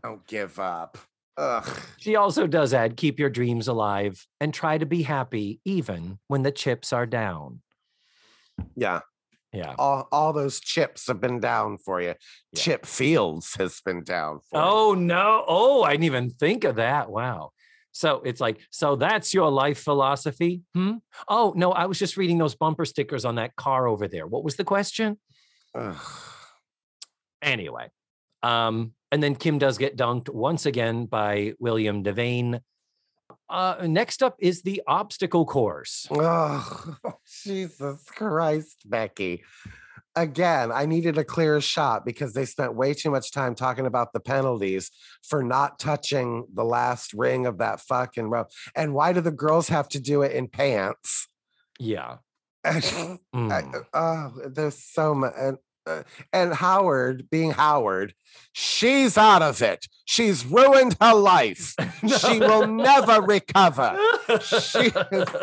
[0.04, 0.96] Don't give up.
[1.38, 1.80] Ugh.
[1.98, 6.42] She also does add keep your dreams alive and try to be happy even when
[6.42, 7.60] the chips are down.
[8.74, 9.00] Yeah.
[9.52, 9.74] Yeah.
[9.78, 12.08] All all those chips have been down for you.
[12.08, 12.14] Yeah.
[12.56, 14.66] Chip Fields has been down for you.
[14.66, 15.44] Oh no.
[15.46, 17.08] Oh, I didn't even think of that.
[17.08, 17.52] Wow.
[17.92, 20.62] So it's like, so that's your life philosophy?
[20.74, 20.96] Hmm?
[21.26, 24.26] Oh, no, I was just reading those bumper stickers on that car over there.
[24.26, 25.18] What was the question?
[25.74, 25.96] Ugh.
[27.42, 27.88] Anyway.
[28.42, 32.60] Um, and then Kim does get dunked once again by William Devane.
[33.50, 36.06] Uh, next up is the obstacle course.
[36.10, 36.96] Oh,
[37.44, 39.42] Jesus Christ, Becky.
[40.14, 44.12] Again, I needed a clear shot because they spent way too much time talking about
[44.12, 44.90] the penalties
[45.26, 48.48] for not touching the last ring of that fucking rope.
[48.74, 51.28] And why do the girls have to do it in pants?
[51.78, 52.16] Yeah.
[52.64, 53.84] I- Mm.
[53.94, 55.32] oh, there's so much.
[55.38, 55.60] And, uh,
[56.32, 58.14] and Howard, being Howard,
[58.52, 59.86] she's out of it.
[60.04, 61.74] She's ruined her life.
[62.20, 63.98] She will never recover.
[64.40, 64.90] She,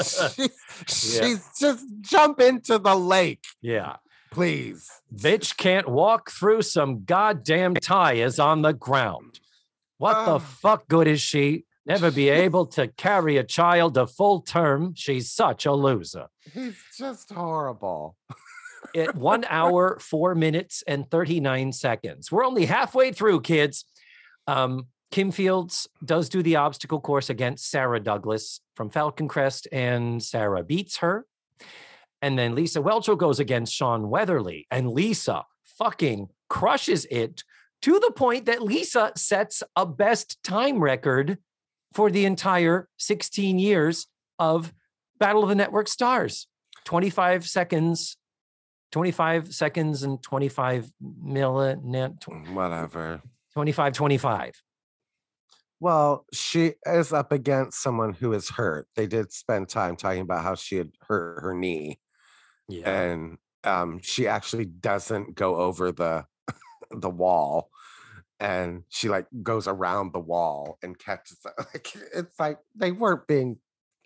[0.03, 0.49] she,
[0.87, 3.97] she's just jump into the lake, yeah.
[4.31, 4.89] please.
[5.13, 9.39] Bitch can't walk through some goddamn tires on the ground.
[9.97, 10.39] What the Oh.
[10.39, 11.65] fuck good is she?
[11.85, 14.93] Never be able to carry a child to full term.
[14.95, 16.27] She's such a loser.
[16.53, 18.15] He's just horrible.
[18.95, 22.31] At one hour, four minutes, and 39 seconds.
[22.31, 23.85] We're only halfway through, kids.
[24.47, 30.21] Um, Kim Fields does do the obstacle course against Sarah Douglas from Falcon Crest, and
[30.21, 31.25] Sarah beats her.
[32.21, 35.45] And then Lisa Whelchel goes against Shawn Weatherly, and Lisa
[35.77, 37.43] fucking crushes it
[37.83, 41.37] to the point that Lisa sets a best time record
[41.93, 44.07] for the entire 16 years
[44.39, 44.73] of
[45.19, 46.47] Battle of the Network Stars
[46.85, 48.17] 25 seconds,
[48.95, 53.21] 25 seconds and 25 milli, Whatever.
[53.53, 54.63] 25, 25.
[55.81, 58.87] Well, she is up against someone who is hurt.
[58.95, 61.99] They did spend time talking about how she had hurt her knee.
[62.69, 62.89] Yeah.
[62.89, 66.23] and um, she actually doesn't go over the
[66.89, 67.71] the wall
[68.39, 71.51] and she like goes around the wall and catches it.
[71.73, 73.57] like it's like they weren't being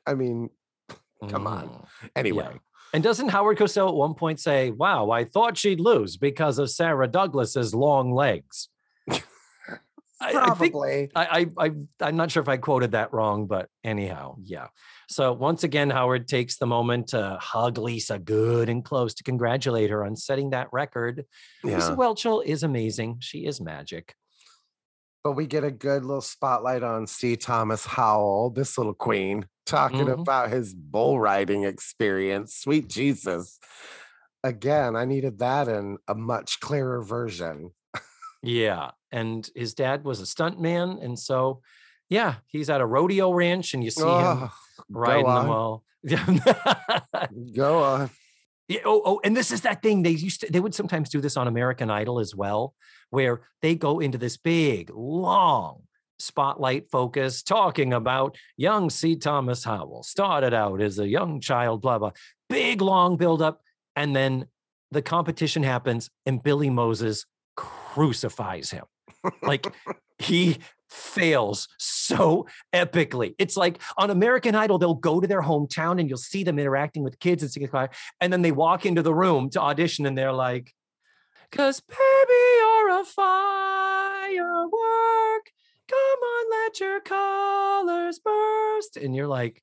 [0.05, 0.49] i mean
[1.29, 1.67] come on.
[1.67, 2.09] Mm.
[2.15, 2.59] anyway
[2.93, 6.69] And doesn't Howard Cosell at one point say, Wow, I thought she'd lose because of
[6.69, 8.69] Sarah Douglas's long legs?
[9.09, 9.21] I,
[10.21, 11.71] I probably I, I, I,
[12.01, 14.67] I'm not sure if I quoted that wrong, but anyhow, yeah.
[15.07, 19.89] So once again, Howard takes the moment to hug Lisa good and close to congratulate
[19.89, 21.25] her on setting that record.
[21.63, 23.17] Lisa Whelchel is amazing.
[23.21, 24.13] She is magic.
[25.23, 30.07] But we get a good little spotlight on c thomas howell this little queen talking
[30.07, 30.21] Mhm.
[30.21, 33.59] about his bull riding experience sweet jesus
[34.43, 37.71] again i needed that in a much clearer version
[38.41, 38.91] Yeah.
[39.11, 41.03] And his dad was a stuntman.
[41.03, 41.61] And so,
[42.07, 44.49] yeah, he's at a rodeo ranch and you see him
[44.89, 45.83] riding them all.
[47.53, 48.09] go on
[48.69, 51.19] Yeah, oh, oh, and this is that thing they used to, they would sometimes do
[51.19, 52.75] this on American Idol as well,
[53.09, 55.81] where they go into this big, long
[56.19, 59.15] spotlight focus talking about young C.
[59.15, 62.11] Thomas Howell started out as a young child, blah, blah.
[62.47, 63.61] big long buildup,
[63.95, 64.45] and then
[64.91, 67.25] the competition happens, and Billy Moses
[67.93, 68.85] crucifies him.
[69.41, 69.65] Like
[70.19, 70.57] he
[70.89, 73.35] fails so epically.
[73.37, 77.03] It's like on American Idol, they'll go to their hometown and you'll see them interacting
[77.03, 77.89] with kids and singing choir,
[78.21, 80.73] and then they walk into the room to audition and they're like,
[81.51, 84.75] "Cause baby, you're a firework.
[85.87, 89.61] Come on, let your colors burst." And you're like,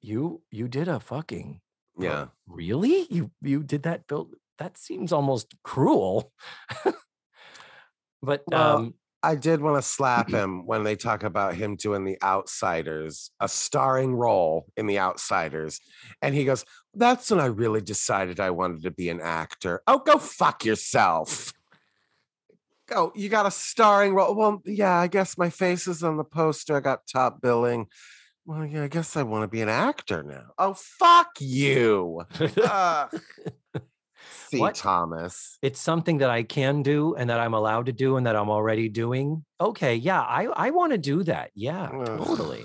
[0.00, 1.60] "You you did a fucking
[1.98, 2.26] Yeah.
[2.46, 3.06] really?
[3.10, 4.34] You you did that build?
[4.58, 6.32] That seems almost cruel."
[8.22, 12.04] but Well, um I did want to slap him when they talk about him doing
[12.04, 15.80] The Outsiders, a starring role in The Outsiders.
[16.20, 16.64] And he goes,
[16.94, 19.82] That's when I really decided I wanted to be an actor.
[19.86, 21.52] Oh, go fuck yourself.
[22.88, 24.34] Go, you got a starring role.
[24.34, 26.76] Well, yeah, I guess my face is on the poster.
[26.76, 27.86] I got top billing.
[28.44, 30.46] Well, yeah, I guess I want to be an actor now.
[30.58, 32.22] Oh, fuck you.
[32.40, 33.20] Ugh.
[34.30, 34.74] See, What?
[34.74, 35.58] Thomas.
[35.62, 38.50] it's something that I can do and that I'm allowed to do and that I'm
[38.50, 39.44] already doing.
[39.60, 41.50] Okay, yeah, I I want to do that.
[41.54, 42.18] Yeah, Ugh.
[42.24, 42.64] totally.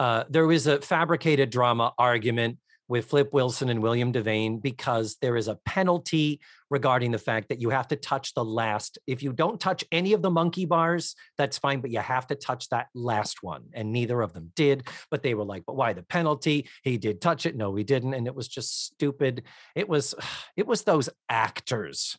[0.00, 2.58] Uh, there was a fabricated drama argument
[2.88, 7.60] with Flip Wilson and William Devane because there is a penalty regarding the fact that
[7.60, 8.98] you have to touch the last.
[9.06, 12.34] If you don't touch any of the monkey bars, that's fine, but you have to
[12.34, 13.64] touch that last one.
[13.74, 14.88] And neither of them did.
[15.10, 16.68] But they were like, but why the penalty?
[16.82, 17.56] He did touch it.
[17.56, 18.14] No, he didn't.
[18.14, 19.42] And it was just stupid.
[19.74, 20.14] It was
[20.56, 22.16] it was those actors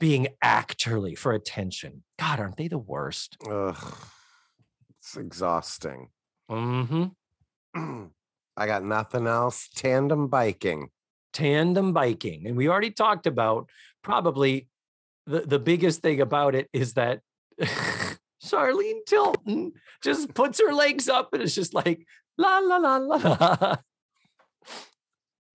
[0.00, 2.02] being actorly for attention.
[2.18, 3.36] God, aren't they the worst?
[3.48, 3.96] Ugh.
[4.98, 6.08] It's exhausting.
[6.48, 7.06] hmm
[8.56, 9.68] I got nothing else.
[9.74, 10.88] Tandem biking.
[11.32, 12.46] Tandem biking.
[12.46, 13.68] And we already talked about
[14.02, 14.68] probably
[15.26, 17.20] the, the biggest thing about it is that
[18.44, 23.16] Charlene Tilton just puts her legs up and it's just like la la la la
[23.16, 23.76] la.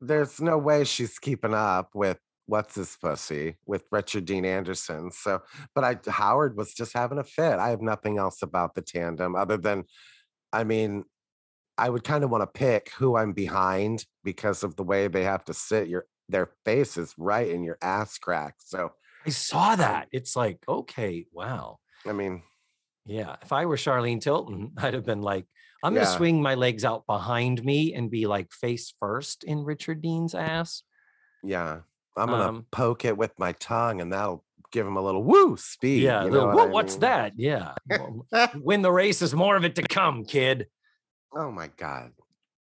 [0.02, 5.12] There's no way she's keeping up with what's his pussy with Richard Dean Anderson.
[5.12, 5.42] So,
[5.76, 7.60] but I Howard was just having a fit.
[7.60, 9.84] I have nothing else about the tandem other than,
[10.52, 11.04] I mean,
[11.80, 15.24] I would kind of want to pick who I'm behind because of the way they
[15.24, 15.88] have to sit.
[15.88, 18.56] Your their face is right in your ass crack.
[18.60, 18.92] So,
[19.26, 20.08] I saw that.
[20.12, 21.80] It's like, okay, wow.
[22.06, 22.44] I mean,
[23.06, 23.36] Yeah.
[23.42, 25.46] If I were Charlene Tilton, I'd have been like,
[25.84, 26.18] I'm going to Yeah.
[26.18, 30.84] swing my legs out behind me and be like face first in Richard Dean's ass.
[31.44, 31.80] yeah,
[32.18, 35.56] I'm gonna Um, poke it with my tongue, and that'll give him a little woo
[35.58, 36.04] speed.
[36.04, 36.26] Yeah.
[36.26, 37.02] you little, know "Whoa, I what's mean?
[37.02, 37.34] that?
[37.38, 37.74] Yeah.
[38.56, 40.68] Win the race is more of it to come, kid.
[41.34, 42.12] Oh my god.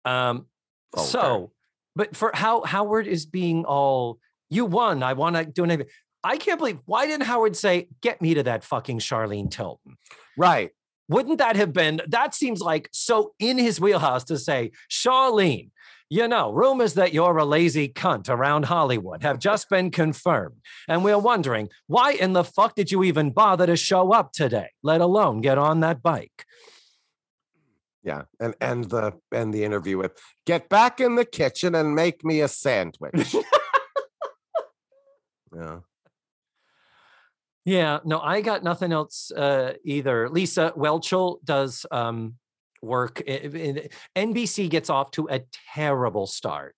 [0.05, 0.47] Um,
[0.95, 1.11] Vulgar.
[1.11, 1.53] so,
[1.97, 4.19] but for how Howard is being all,
[4.51, 5.03] you won.
[5.03, 5.87] I want to do anything.
[6.25, 9.97] I can't believe why didn't Howard say, "Get me to that fucking Charlene Tilton"?
[10.37, 10.71] Right.
[11.09, 12.03] Wouldn't that have been?
[12.09, 15.71] That seems like so in his wheelhouse to say, Charlene.
[16.11, 20.57] You know, rumors that you're a lazy cunt around Hollywood have just been confirmed.
[20.89, 24.71] And we're wondering, why in the fuck did you even bother to show up today,
[24.83, 26.47] let alone get on that bike?
[28.09, 28.23] Yeah.
[28.41, 30.13] And end the end the interview with
[30.47, 33.35] get back in the kitchen and make me a sandwich.
[35.55, 35.81] yeah.
[37.67, 40.31] Yeah, no, I got nothing else uh, either.
[40.31, 42.37] Lisa Whelchel does um,
[42.81, 43.21] work.
[43.29, 45.43] i- in- NBC gets off to a
[45.75, 46.75] terrible start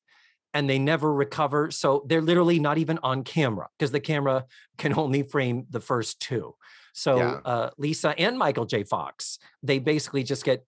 [0.52, 1.70] and they never recover.
[1.70, 4.46] So they're literally not even on camera because the camera
[4.78, 6.56] can only frame the first two.
[6.92, 7.40] So Yeah.
[7.44, 8.84] uh, Lisa and Michael J.
[8.84, 10.64] Fox, they basically just get,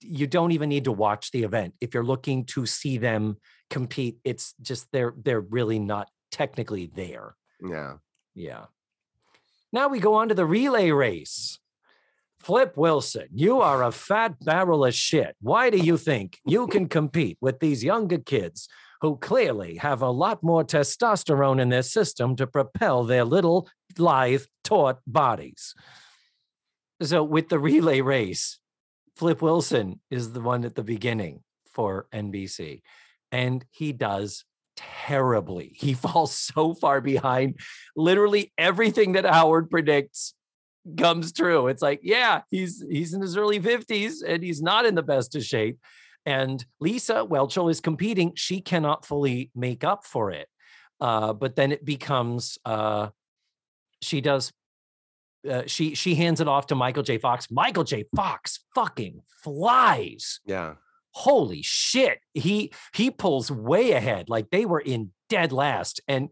[0.00, 1.74] you don't even need to watch the event.
[1.80, 3.36] If you're looking to see them
[3.70, 7.36] compete, it's just they're they're really not technically there.
[7.66, 7.94] Yeah.
[8.34, 8.66] Yeah.
[9.72, 11.58] Now we go on to the relay race.
[12.40, 15.34] Flip Wilson, you are a fat barrel of shit.
[15.40, 18.68] Why do you think you can compete with these younger kids
[19.04, 24.44] who clearly have a lot more testosterone in their system to propel their little lithe,
[24.62, 25.74] taut bodies?
[27.02, 28.58] So, with the relay race,
[29.14, 31.42] Flip Wilson is the one at the beginning
[31.74, 32.80] for NBC,
[33.30, 35.72] and he does terribly.
[35.76, 37.60] He falls so far behind.
[37.94, 40.32] Literally everything that Howard predicts
[40.96, 41.68] comes true.
[41.68, 45.36] It's like, yeah, he's he's in his early 50s and he's not in the best
[45.36, 45.78] of shape.
[46.26, 48.32] And Lisa Whelchel is competing.
[48.34, 50.48] She cannot fully make up for it.
[51.00, 53.08] Uh, but then it becomes uh,
[54.00, 54.52] she does
[55.48, 57.18] uh, she she hands it off to Michael J.
[57.18, 57.50] Fox.
[57.50, 58.04] Michael J.
[58.16, 60.74] Fox fucking flies Yeah.
[61.14, 66.28] Holy shit he he pulls way ahead like they were in dead last and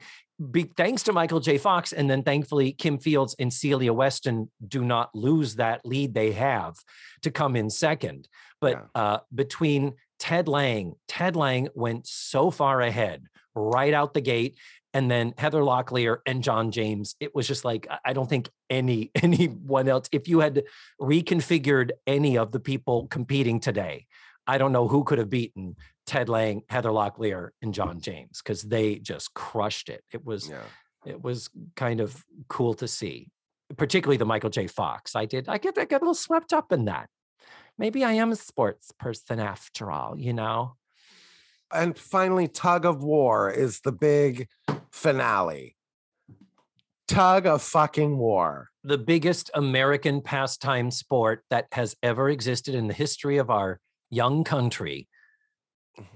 [0.51, 4.85] be, thanks to michael j fox and then thankfully kim fields and celia weston do
[4.85, 6.75] not lose that lead they have
[7.23, 8.27] to come in second
[8.63, 13.25] but uh, between Ted Lange, Ted Lange went so far ahead
[13.57, 14.57] right out the gate.
[14.95, 17.17] And then Heather Locklear and John James.
[17.19, 20.09] It was just like I- I don't think any anyone else.
[20.13, 20.63] If you had
[21.01, 24.07] reconfigured any of the people competing today,
[24.47, 25.77] I don't know who could have beaten
[26.07, 30.03] Ted Lange, Heather Locklear, and John James because they just crushed it.
[30.13, 30.65] It was Yeah.
[31.07, 33.29] it was kind of cool to see,
[33.77, 34.67] particularly the Michael J.
[34.67, 35.15] Fox.
[35.15, 37.09] I did I get I get a little swept up in that.
[37.79, 40.75] Maybe I am a sports person after all, you know.
[41.73, 44.49] And finally, tug of war is the big
[44.91, 45.77] finale.
[47.09, 48.69] Tug of fucking war.
[48.85, 53.81] The biggest American pastime sport that has ever existed in the history of our
[54.13, 55.09] young country.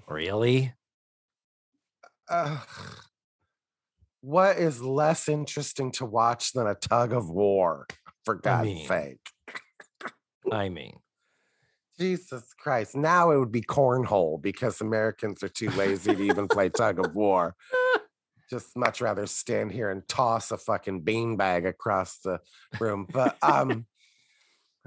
[0.06, 0.72] Really?
[2.28, 2.68] Ugh.
[4.20, 7.86] what is less interesting to watch than a tug of war?
[8.24, 9.20] For God's mean, sake.
[10.50, 10.98] I mean,
[11.98, 12.96] Jesus Christ.
[12.96, 17.14] Now it would be cornhole because Americans are too lazy to even play tug of
[17.14, 17.54] war.
[18.50, 22.40] Just much rather stand here and toss a fucking beanbag across the
[22.80, 23.06] room.
[23.12, 23.86] But um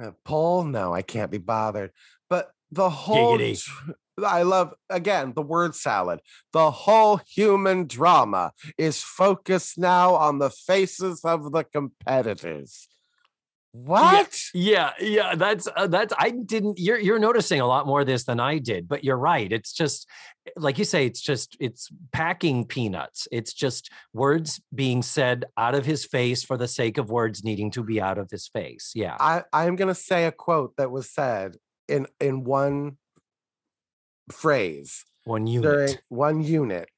[0.02, 1.92] uh, pull, no, I can't be bothered.
[2.72, 3.70] The whole Giggity.
[4.26, 6.20] I love again the word salad.
[6.54, 12.88] The whole human drama is focused now on the faces of the competitors.
[13.72, 14.36] What?
[14.56, 18.24] yeah, yeah, that's uh, that's I didn't you're you're noticing a lot more of this
[18.24, 19.52] than I did, but you're right.
[19.52, 20.08] It's just
[20.56, 23.28] like you say it's just it's packing peanuts.
[23.32, 27.70] It's just words being said out of his face for the sake of words needing
[27.72, 28.92] to be out of his face.
[28.96, 29.16] Yeah.
[29.20, 31.58] I, I'm gonna say a quote that was said
[31.90, 32.98] in in one
[34.32, 35.64] phrase One unit.
[35.64, 36.90] during one unit.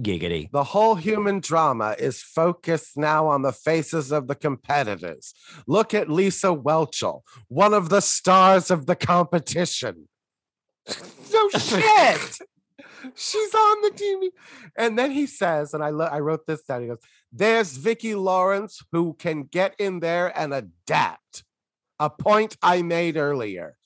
[0.00, 0.50] Giggity.
[0.50, 5.34] The whole human drama is focused now on the faces of the competitors.
[5.66, 10.08] Look at Lisa Whelchel, one of the stars of the competition.
[11.32, 12.38] no shit.
[13.14, 14.28] She's on the TV.
[14.76, 16.82] And then he says, and I, lo- I wrote this down.
[16.82, 16.98] He goes,
[17.32, 21.44] There's Vicki Lawrence who can get in there and adapt.
[21.98, 23.76] A point I made earlier.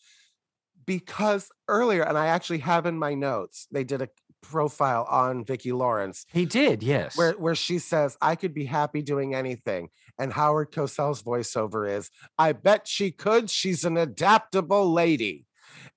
[0.86, 4.08] Because earlier, and I actually have in my notes, they did a
[4.44, 7.16] profile on Vicki Lawrence He did, yes.
[7.16, 12.10] where where she says, "I could be happy doing anything," and Howard Cosell's voiceover is,
[12.38, 13.50] "I bet she could.
[13.50, 15.46] She's an adaptable lady,"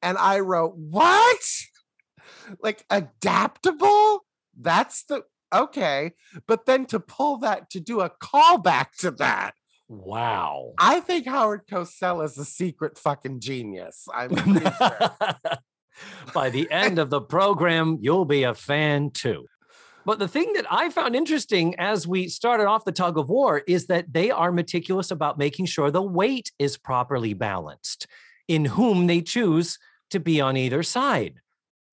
[0.01, 1.39] and I wrote, "What?
[2.61, 4.25] Like adaptable?
[4.59, 5.23] That's the
[5.53, 6.13] okay."
[6.47, 9.53] But then to pull that to do a callback to that,
[9.87, 10.73] wow.
[10.79, 14.07] I think Howard Cosell is a secret fucking genius.
[14.13, 15.11] I'm sure.
[16.33, 19.47] By the end of the program, you'll be a fan too.
[20.05, 23.61] But the thing that I found interesting as we started off the tug of war
[23.67, 28.07] is that they are meticulous about making sure the weight is properly balanced
[28.47, 29.77] in whom they choose
[30.11, 31.41] to be on either side.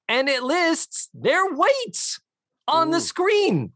[0.09, 2.21] And it lists their weights
[2.69, 3.73] on the screen.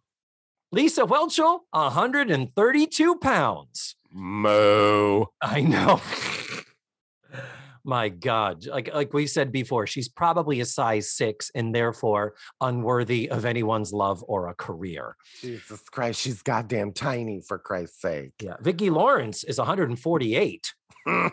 [0.70, 3.96] Lisa Whelchel, 132 pounds.
[4.18, 5.26] Moo.
[5.40, 6.00] I know.
[7.84, 13.30] My God, like like we said before, she's probably a size six and therefore unworthy
[13.30, 15.16] of anyone's love or a career.
[15.40, 18.32] Jesus Christ, she's goddamn tiny for Christ's sake.
[18.42, 20.74] Yeah, Vicki Lawrence is 148.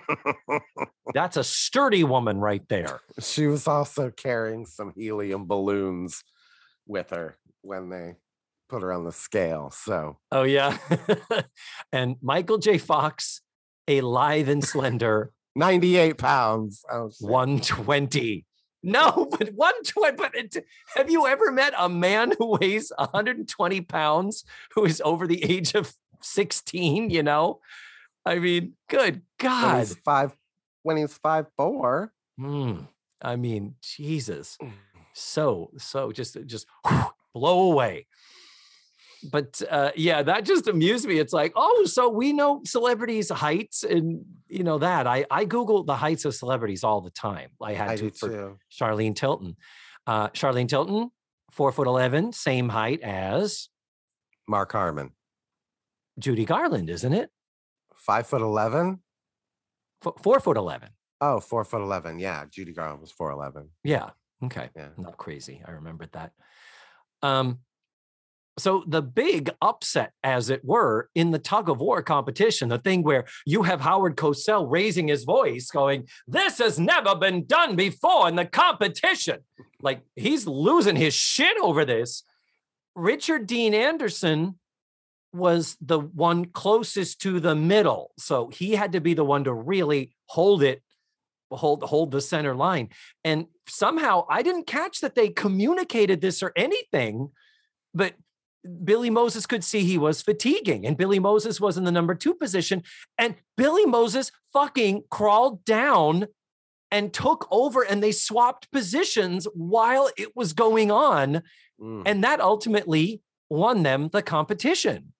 [1.13, 3.01] That's a sturdy woman right there.
[3.19, 6.23] she was also carrying some helium balloons
[6.88, 8.13] with her when they
[8.70, 9.72] put her on the scale.
[9.72, 10.78] So Oh yeah,
[11.91, 12.78] and Michael J.
[12.78, 13.41] Fox,
[13.88, 16.84] a lithe and slender 98 pounds.
[16.91, 18.45] Oh, 120.
[18.84, 20.16] No, but 120.
[20.16, 24.43] But it, have you ever met a man who weighs 120 pounds
[24.74, 27.09] who is over the age of 16?
[27.09, 27.61] You know,
[28.26, 29.80] I mean, good when God.
[29.80, 30.36] he's five
[30.84, 32.13] when he's five four.
[32.38, 32.82] Hmm.
[33.22, 34.57] I mean, Jesus.
[35.13, 36.68] So, so just, just
[37.34, 38.07] blow away.
[39.32, 41.19] But uh, yeah, that just amused me.
[41.19, 45.07] It's like, oh, so we know celebrities' heights and you know that.
[45.07, 47.49] I I Google the heights of celebrities all the time.
[47.61, 48.59] I had I to for too.
[48.71, 49.55] Charlene Tilton.
[50.07, 51.09] Uh, Charlene Tilton,
[51.51, 53.69] four foot 11, same height as
[54.47, 55.11] Mark Harmon.
[56.19, 57.30] Judy Garland, isn't it?
[57.95, 58.99] Five foot eleven.
[60.05, 60.89] F- four foot 11.
[61.21, 62.19] Oh, four foot eleven.
[62.19, 63.69] Yeah, Judy Garland was four eleven.
[63.84, 64.11] Yeah.
[64.43, 64.69] Okay.
[64.76, 64.89] Yeah.
[64.97, 65.61] Not crazy.
[65.65, 66.32] I remembered that.
[67.23, 67.59] Um,
[68.58, 73.03] so the big upset, as it were, in the tug of war competition, the thing
[73.03, 78.28] where you have Howard Cosell raising his voice, going, "This has never been done before
[78.28, 79.39] in the competition."
[79.82, 82.24] Like he's losing his shit over this.
[82.95, 84.58] Richard Dean Anderson
[85.34, 89.53] was the one closest to the middle, so he had to be the one to
[89.53, 90.82] really hold it
[91.51, 92.89] hold hold the center line.
[93.24, 97.32] And somehow I didn't catch that they communicated this or anything,
[97.93, 98.14] but
[98.84, 102.34] Billy Moses could see he was fatiguing, and Billy Moses was in the number two
[102.34, 102.84] position,
[103.18, 106.28] and Billy Moses fucking crawled down
[106.91, 111.41] and took over, and they swapped positions while it was going on,
[111.82, 112.03] Mm.
[112.05, 115.11] and that ultimately won them the competition.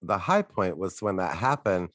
[0.00, 1.88] the high point was when that happened.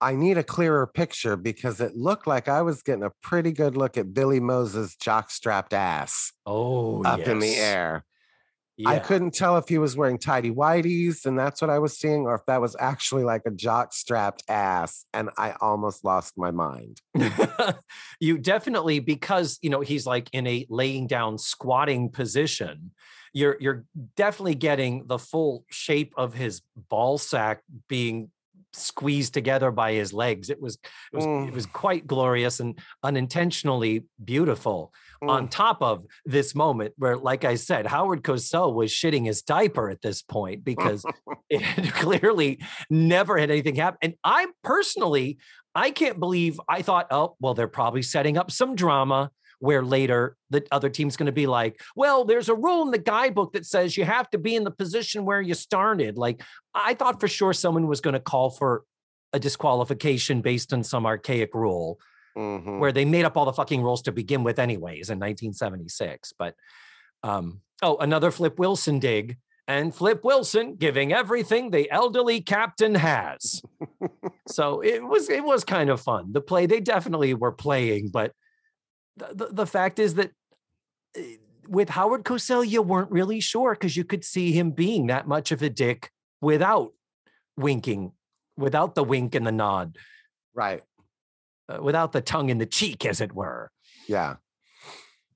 [0.00, 3.76] I need a clearer picture because it looked like I was getting a pretty good
[3.76, 8.04] look at Billy Moses' jockstrapped ass Oh, up in the air.
[8.84, 12.22] I couldn't tell if he was wearing tidy whities and that's what I was seeing,
[12.26, 15.04] or if that was actually like a jock-strapped ass.
[15.12, 17.00] And I almost lost my mind.
[18.20, 22.90] you definitely because you know he's like in a laying down squatting position
[23.32, 23.84] you're you're
[24.16, 28.30] definitely getting the full shape of his ball sack being
[28.72, 30.74] squeezed together by his legs it was
[31.12, 31.52] it was, it Mm.
[31.52, 34.92] was quite glorious and unintentionally beautiful
[35.28, 35.50] on Mm.
[35.50, 40.02] top of this moment where like i said howard cosell was shitting his diaper at
[40.02, 41.04] this point because
[41.50, 42.60] it had clearly
[42.90, 43.98] never had anything happen.
[44.02, 45.38] And I personally,
[45.74, 50.36] I can't believe I thought, oh, well, they're probably setting up some drama where later
[50.50, 53.66] the other team's going to be like, well, there's a rule in the guidebook that
[53.66, 56.16] says you have to be in the position where you started.
[56.18, 56.42] Like,
[56.74, 58.84] I thought for sure someone was going to call for
[59.32, 61.98] a disqualification based on some archaic rule
[62.36, 62.80] Mhm.
[62.80, 66.32] where they made up all the fucking rules to begin with, anyways, in 1976.
[66.36, 66.54] But
[67.22, 69.38] um, oh, another Flip Wilson dig.
[69.66, 73.62] And Flip Wilson giving everything the elderly captain has.
[74.48, 76.32] so it was it was kind of fun.
[76.32, 78.32] The play they definitely were playing, but
[79.16, 80.32] the, the, the fact is that
[81.16, 85.26] eh, with Howard Cosell, you weren't really sure because you could see him being that
[85.26, 86.10] much of a dick
[86.42, 86.92] without
[87.56, 88.12] winking,
[88.58, 89.96] without the wink and the nod,
[90.52, 90.82] Right.
[91.68, 93.70] Uh, without the tongue in the cheek, as it were.
[94.06, 94.36] Yeah.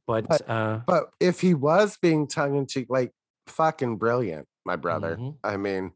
[0.07, 3.13] But, But- uh, But if he was being tongue in cheek, like
[3.47, 5.17] fucking brilliant, my brother.
[5.17, 5.37] Mhm.
[5.43, 5.93] I mean,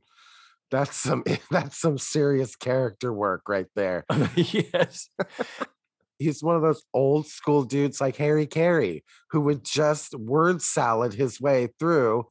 [0.71, 4.05] that's some that's some serious character work right there.
[4.37, 5.11] yes,
[6.19, 11.13] He's one of those old school dudes like Harry Caray who would just word salad
[11.15, 12.27] his way through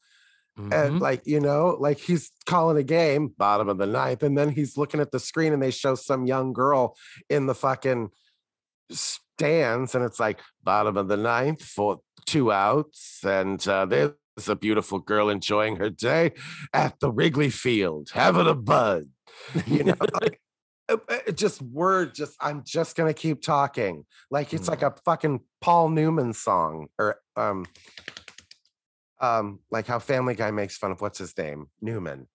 [0.59, 0.73] Mhm.
[0.73, 4.49] and like you know like he's calling a game bottom of the ninth and then
[4.49, 6.97] he's looking at the screen and they show some young girl
[7.29, 8.09] in the fucking
[8.91, 14.13] stands and it's like bottom of the ninth for two outs and uh, there's
[14.47, 16.33] a beautiful girl enjoying her day
[16.73, 19.05] at the wrigley field having a bud
[19.65, 20.41] you know like,
[20.89, 25.39] uh, uh, just word just i'm just gonna keep talking like it's like a fucking
[25.61, 27.65] paul newman song or um
[29.21, 31.67] um like how family guy makes fun of what's his name?
[31.81, 32.27] Newman.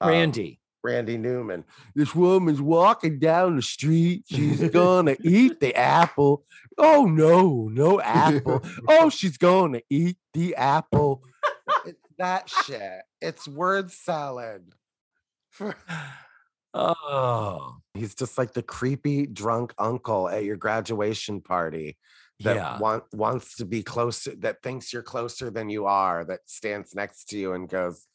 [0.00, 0.60] Um, Randy.
[0.82, 1.64] randy newman.
[1.94, 4.24] This woman's walking down the street.
[4.26, 6.44] She's gonna eat the apple.
[6.78, 8.62] Oh no no apple.
[8.88, 11.22] Oh she's gonna eat the apple.
[11.84, 14.72] It's that shit it's word salad.
[16.78, 21.96] Oh, He's just like the creepy drunk uncle at your graduation party
[22.40, 22.78] that yeah.
[22.78, 27.30] want, wants to be closer, that thinks you're closer than you are, that stands next
[27.30, 28.06] to you and goes,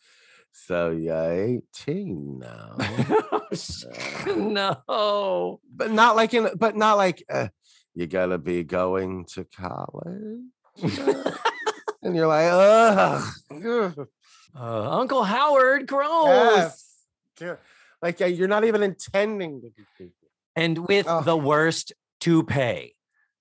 [0.52, 2.78] So you're 18 now.
[4.36, 5.60] no.
[5.76, 7.48] but not like in, but not like, uh,
[7.96, 10.44] you gotta be going to college.
[10.84, 11.32] uh?"
[12.04, 14.08] and you're like, ugh.
[14.54, 16.28] Uh, Uncle Howard, gross.
[16.28, 16.88] yes."
[17.40, 17.56] Yeah.
[18.02, 20.12] Like, yeah, you're not even intending to be.
[20.56, 21.22] And with Oh.
[21.22, 22.96] the worst toupee,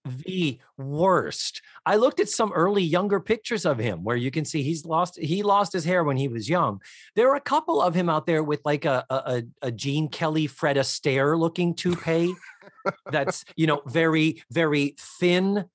[0.05, 1.61] the worst.
[1.85, 5.19] I looked at some early younger pictures of him where you can see he's lost
[5.19, 6.81] he lost his hair when he was young.
[7.17, 10.47] There are a couple of him out there with like a a, a- Gene Kelly
[10.47, 12.35] Fred Astaire looking toupee
[13.11, 15.67] that's you know very very thin,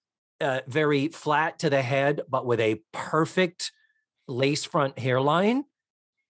[0.42, 3.72] uh, very flat to the head, but with a perfect
[4.28, 5.64] lace front hairline.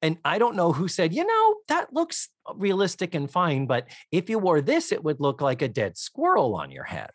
[0.02, 4.30] And I don't know who said, you know, that looks realistic and fine, but if
[4.30, 7.10] you wore this, it would look like a dead squirrel on your head.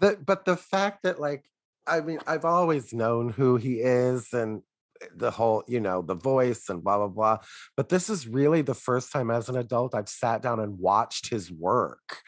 [0.00, 1.44] The but the fact that like
[1.86, 4.62] i mean i've always known who he is and
[5.02, 7.38] eh, the whole you know the voice and blah blah blah
[7.76, 11.30] but this is really the first time as an adult i've sat down and watched
[11.30, 12.18] his work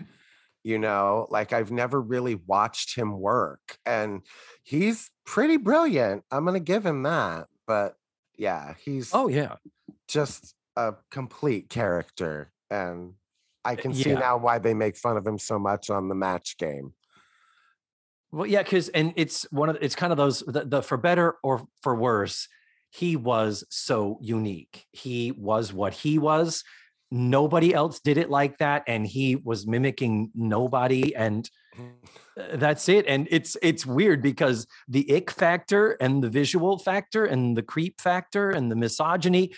[0.64, 4.22] you know like i've never really watched him work and
[4.62, 7.94] he's pretty brilliant i'm gonna give him that but
[8.38, 9.56] yeah he's Oh, yeah.
[10.08, 13.14] just a complete character and
[13.64, 16.56] i can see now why they make fun of him so much on the match
[16.58, 16.92] game
[18.32, 21.36] Well, yeah, because and it's one of it's kind of those the, the for better
[21.42, 22.48] or for worse,
[22.90, 24.86] he was so unique.
[24.92, 26.64] He was what he was.
[27.12, 33.06] nobody else did it like that and he was mimicking nobody and uh, that's it
[33.06, 38.00] and it's it's weird because the ick factor and the visual factor and the creep
[38.00, 39.52] factor and the misogyny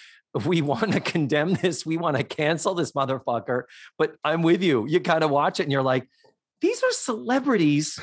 [0.45, 3.63] we want to condemn this we want to cancel this motherfucker
[3.99, 6.09] but i'm with you you kind of watch it and you're like
[6.61, 8.01] these are celebrities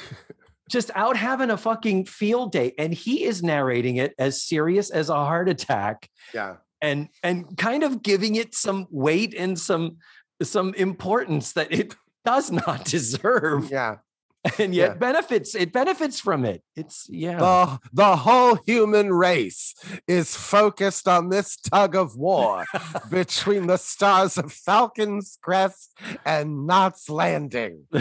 [0.72, 5.10] just out having a fucking field day and he is narrating it as serious as
[5.10, 6.56] a heart attack Yeah.
[6.82, 9.98] and and kind of giving it some weight and some
[10.42, 11.94] some importance that it
[12.26, 13.98] does not deserve Yeah.
[14.60, 14.94] and yet Yeah.
[14.96, 19.76] benefits it benefits from it it's yeah The, the whole human race
[20.08, 22.66] is focused on this tug of war
[23.12, 25.96] between the stars of Falcon's Crest
[26.26, 27.84] and Knots Landing.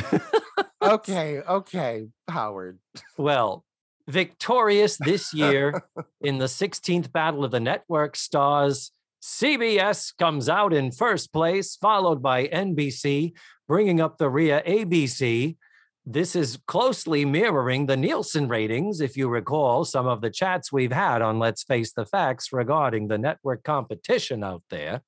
[0.83, 2.79] Okay, okay, Howard.
[3.19, 3.65] well
[4.09, 5.83] victorious this year
[6.23, 8.91] in the 16th battle of the network stars
[9.23, 13.33] cbs comes out in first place followed by nbc
[13.69, 15.57] bringing up the rear abc
[16.07, 20.93] this is closely mirroring the Nielsen ratings, if you recall some of the chats we've
[20.93, 25.03] had on Let's Face the Facts regarding the network competition out there.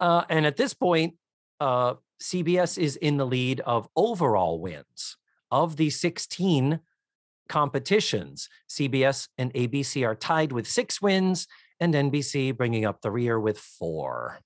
[0.00, 1.14] Uh, and at this point,
[1.60, 5.16] uh, CBS is in the lead of overall wins.
[5.50, 6.80] Of the 16
[7.48, 11.46] competitions, CBS and ABC are tied with six wins,
[11.80, 14.40] and NBC bringing up the rear with four.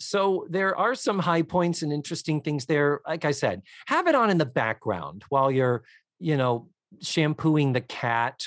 [0.00, 3.00] So there are some high points and interesting things there.
[3.06, 5.82] Like I said, have it on in the background while you're,
[6.18, 6.68] you know,
[7.00, 8.44] shampooing the cat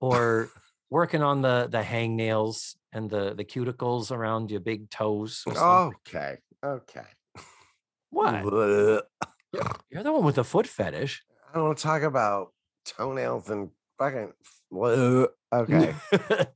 [0.00, 0.50] or
[0.90, 5.42] working on the the hangnails and the the cuticles around your big toes.
[6.06, 7.06] Okay, okay.
[8.10, 8.44] what?
[9.90, 11.22] You're the one with the foot fetish.
[11.50, 12.52] I don't want to talk about
[12.84, 14.32] toenails and fucking.
[15.52, 15.94] Okay.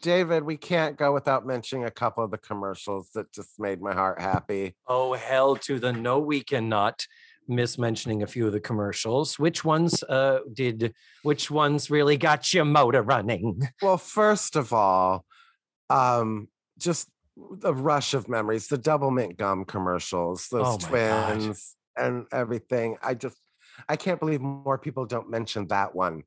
[0.00, 3.94] David, we can't go without mentioning a couple of the commercials that just made my
[3.94, 4.74] heart happy.
[4.86, 7.06] oh hell to the no we cannot
[7.48, 10.94] miss mentioning a few of the commercials which ones uh did
[11.24, 15.24] which ones really got your motor running Well, first of all,
[15.88, 16.46] um,
[16.78, 20.88] just the rush of memories, the double mint gum commercials, those Oh God.
[20.88, 22.96] twins and everything.
[23.02, 23.36] I just
[23.88, 26.22] I can't believe more people don't mention that one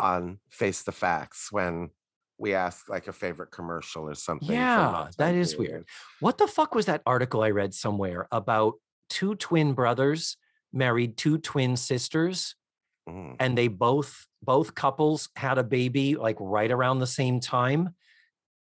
[0.00, 1.90] on Face the Facts when
[2.38, 4.50] we ask like a favorite commercial or something.
[4.50, 5.72] Yeah, that is period.
[5.72, 5.86] weird.
[6.20, 8.74] what the fuck was that article i read somewhere about
[9.10, 10.36] two twin brothers
[10.72, 12.54] married two twin sisters
[13.08, 13.36] Mm.
[13.40, 17.94] and they both both couples had a baby like right around the same time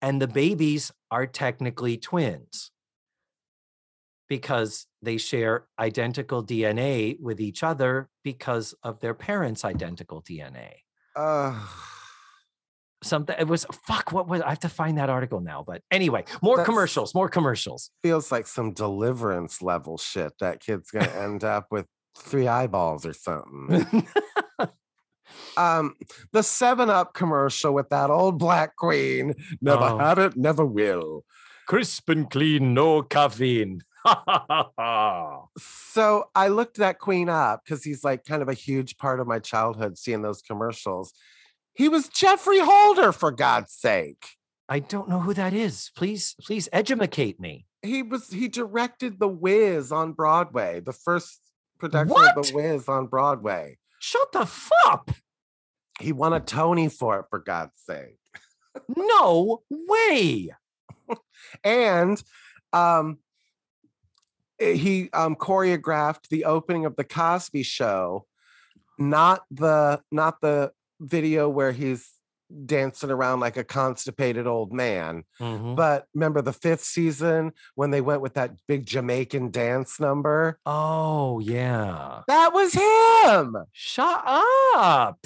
[0.01, 2.71] and the babies are technically twins
[4.31, 10.71] because they share identical dna with each other because of their parents identical dna
[11.17, 11.69] Ugh.
[13.03, 16.23] Something it was fuck what was i have to find that article now but anyway
[16.43, 20.33] more That's- commercials more commercials feels like some deliverance level shit.
[20.41, 21.87] That kid's gonna end up with
[22.19, 24.07] three eyeballs or something.
[25.57, 25.95] um
[26.33, 29.99] the seven up commercial with that old black queen never Oh.
[29.99, 31.25] had it never will
[31.69, 33.81] crisp and clean no caffeine
[35.59, 39.27] so i looked that queen up because he's like kind of a huge part of
[39.27, 41.13] my childhood seeing those commercials
[41.75, 44.27] he was geoffrey holder for god's sake
[44.73, 45.91] I don't know who that is.
[45.97, 47.67] Please, please educate me.
[47.83, 51.41] he was he directed the wiz on broadway the first
[51.81, 55.11] production of the wiz on broadway Shut the fuck.
[56.01, 58.17] he won a tony for it for god's sake
[58.97, 60.51] No way.
[61.65, 62.23] and
[62.73, 63.19] um
[64.61, 68.27] eh, he um choreographed the opening of the cosby show
[68.99, 70.71] not the not the
[71.01, 72.09] video where he's
[72.67, 75.77] dancing around like a constipated old man Mhm.
[75.77, 81.39] but remember the fifth season when they went with that big jamaican dance number Oh,
[81.39, 82.23] yeah.
[82.27, 85.25] that was him Shut up.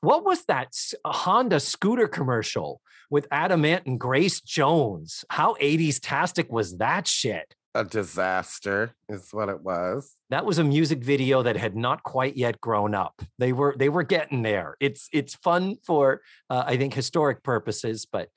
[0.00, 0.68] What was that
[1.04, 5.24] Honda scooter commercial with Adam Ant and Grace Jones?
[5.30, 7.54] How 80s tastic was that shit?
[7.74, 12.36] A disaster is what it was That was a music video that had not quite
[12.36, 13.20] yet grown up.
[13.38, 14.76] They were they were getting there.
[14.80, 16.20] It's it's fun for
[16.50, 18.28] uh, I think historic purposes, but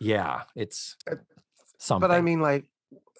[0.00, 1.16] yeah, it's Uh,
[1.78, 2.08] something.
[2.08, 2.64] but i mean like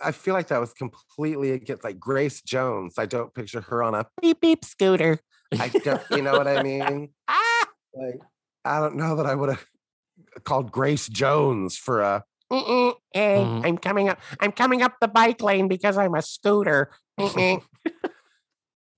[0.02, 2.94] I feel like that was completely against like Grace Jones.
[2.98, 5.18] I don't picture her on a beep beep scooter.
[5.58, 7.10] I don't, you know what I mean?
[7.28, 8.20] ah, Like,
[8.64, 9.64] I don't know that I would have
[10.44, 12.24] called Grace Jones for a.
[12.52, 13.64] "Mm-mm, eh, Mhm.
[13.66, 14.18] I'm coming up.
[14.40, 16.90] I'm coming up the bike lane because I'm a scooter.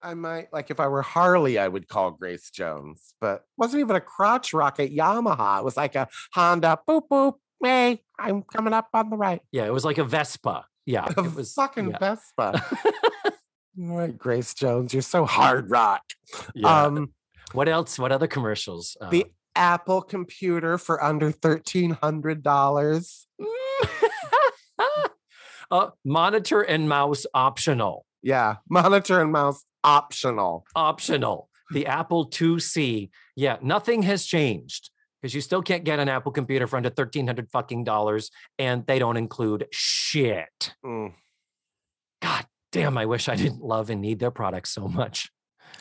[0.01, 3.97] I might like if I were Harley, I would call Grace Jones, but wasn't even
[3.97, 5.59] a crotch rocket Yamaha.
[5.59, 6.79] It was like a Honda.
[6.89, 7.35] Boop boop.
[7.63, 9.41] Hey, I'm coming up on the right.
[9.51, 10.65] yeah, it was like a Vespa.
[10.87, 11.99] Yeah, A it was fucking yeah.
[11.99, 12.65] Vespa.
[13.81, 16.03] Right, Grace Jones, you're so hard rock.
[16.53, 16.83] Yeah.
[16.87, 17.13] Um,
[17.53, 17.97] what else?
[17.97, 18.97] What other commercials?
[19.01, 23.29] Uh, the Apple computer for under thirteen hundred dollars.
[25.71, 28.05] uh, monitor and mouse optional.
[28.23, 30.65] Yeah, monitor and mouse optional.
[30.75, 31.49] Optional.
[31.71, 33.11] The Apple IIc.
[33.37, 34.91] Yeah, nothing has changed
[35.21, 38.87] because you still can't get an Apple computer for under thirteen hundred fucking dollars, and
[38.87, 40.75] they don't include shit.
[40.85, 41.13] Mm,
[42.23, 42.97] God damn!
[42.97, 45.31] I wish I didn't love and need their products so much.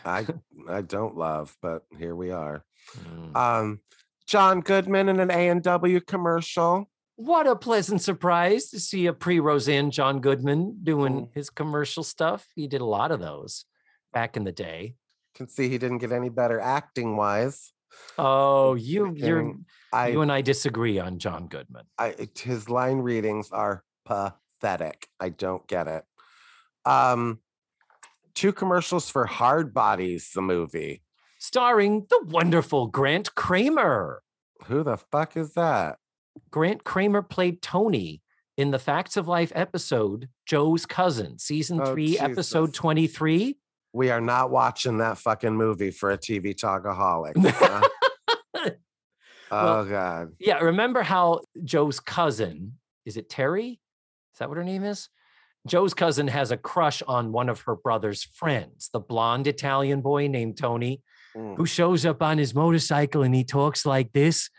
[0.05, 0.25] I
[0.69, 2.63] I don't love, but here we are.
[2.99, 3.35] Mm.
[3.35, 3.79] Um,
[4.27, 6.89] John Goodman in an A and W commercial.
[7.17, 11.33] What a pleasant surprise to see a pre Roseanne John Goodman doing Mm.
[11.33, 12.47] his commercial stuff.
[12.55, 13.65] He did a lot of those
[14.13, 14.95] back in the day.
[15.33, 17.73] Can see he didn't get any better acting wise.
[18.19, 19.55] Oh, you you're
[19.91, 21.85] I, you and I disagree on John Goodman.
[21.97, 25.07] I his line readings are pathetic.
[25.19, 26.03] I don't get it.
[26.85, 27.39] Um,
[28.35, 31.01] two commercials for Hard Bodies, the movie.
[31.39, 34.21] Starring the wonderful Grant Kramer.
[34.65, 35.97] Who the fuck is that?
[36.51, 38.21] Grant Kramer played Tony
[38.57, 43.57] in the Facts of Life episode Jo's Cousin, season Oh, three, episode 23.
[43.93, 47.33] We are not watching that fucking movie for a TV talkaholic.
[48.55, 48.69] uh,
[49.49, 50.33] Well, oh god.
[50.39, 52.73] Yeah, remember how Joe's cousin,
[53.05, 53.79] is it Terry?
[54.33, 55.07] Is that what her name is?
[55.65, 60.27] Joe's cousin has a crush on one of her brother's friends, the blonde Italian boy
[60.27, 61.01] named Tony,
[61.35, 61.55] Mm.
[61.57, 64.49] who shows up on his motorcycle and he talks like this.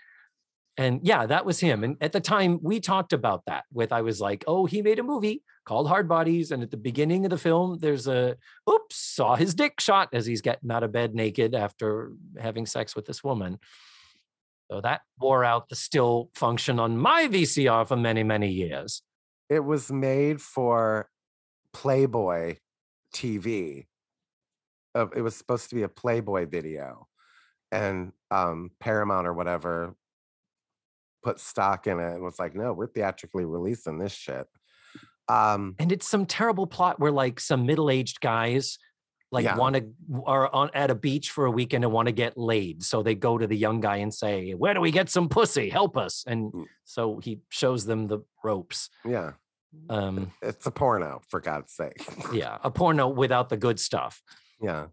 [0.79, 1.83] And yeah, that was him.
[1.83, 5.01] And at the time, we talked about that with I was like, oh, he made
[5.01, 6.53] a movie called Hard Bodies.
[6.53, 8.37] And at the beginning of the film, there's a
[8.71, 12.95] oops, saw his dick shot as he's getting out of bed naked after having sex
[12.95, 13.59] with this woman.
[14.71, 19.03] So that wore out the still function on my VCR for many, many years.
[19.51, 21.09] It was made for
[21.73, 22.59] Playboy
[23.13, 23.87] TV.
[24.95, 27.07] It was supposed to be a Playboy video,
[27.71, 29.95] and um, Paramount or whatever
[31.23, 34.47] put stock in it and was like, "No, we're theatrically releasing this shit."
[35.29, 38.79] Um, And it's some terrible plot where like some middle-aged guys
[39.31, 39.57] like Yeah.
[39.59, 42.83] want to are on at a beach for a weekend and want to get laid.
[42.83, 45.69] So they go to the young guy and say, "Where do we get some pussy?
[45.69, 46.65] Help us!" And Mm.
[46.85, 48.89] so he shows them the ropes.
[49.05, 49.33] yeah,
[49.91, 52.03] Um, it's a porno for God's sake.
[52.33, 54.23] yeah, a porno without the good stuff.
[54.63, 54.87] Yeah.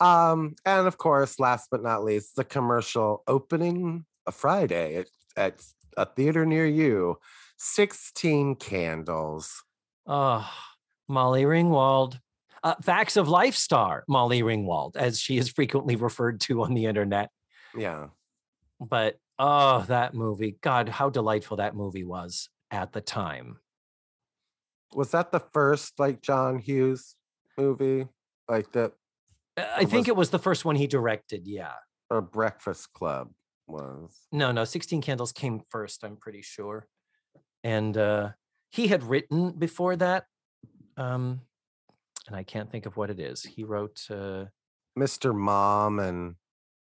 [0.00, 5.62] Um, and of course, last but not least, the commercial opening a Friday at, at
[5.96, 7.16] a theater near you.
[7.58, 9.62] 16 candles.
[10.06, 10.48] Oh,
[11.08, 12.18] Molly Ringwald.
[12.62, 16.86] Uh, Facts of Life star Molly Ringwald, as she is frequently referred to on the
[16.86, 17.30] internet.
[17.76, 18.08] Yeah.
[18.80, 20.56] But oh, that movie.
[20.60, 23.58] God, how delightful that movie was at the time.
[24.94, 27.14] Was that the first like John Hughes
[27.56, 28.06] movie?
[28.48, 28.92] Like that
[29.56, 31.46] Uh, I think was- it was the first one he directed.
[31.46, 31.74] Yeah.
[32.10, 33.30] or Breakfast Club
[33.68, 34.16] was.
[34.32, 36.86] No, no, 16 Candles came first, I'm pretty sure.
[37.64, 38.30] And uh
[38.70, 40.24] he had written before that.
[40.96, 41.40] Um
[42.26, 43.42] and I can't think of what it is.
[43.42, 44.46] He wrote uh
[44.98, 45.34] Mr.
[45.34, 46.34] Mom and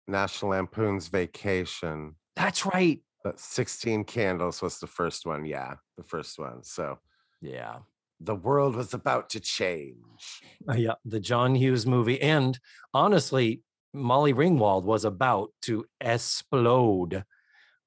[0.08, 2.16] National Lampoon's Vacation.
[2.36, 3.02] that's right.
[3.22, 5.44] But 16 Candles was the first one.
[5.44, 6.64] Yeah, the first one.
[6.64, 6.98] So
[7.42, 7.80] Yeah.
[8.18, 10.40] the world was about to change.
[10.68, 12.20] Uh, yeah, the John Hughes movie.
[12.20, 12.58] And
[12.94, 17.24] honestly, Molly Ringwald was about to explode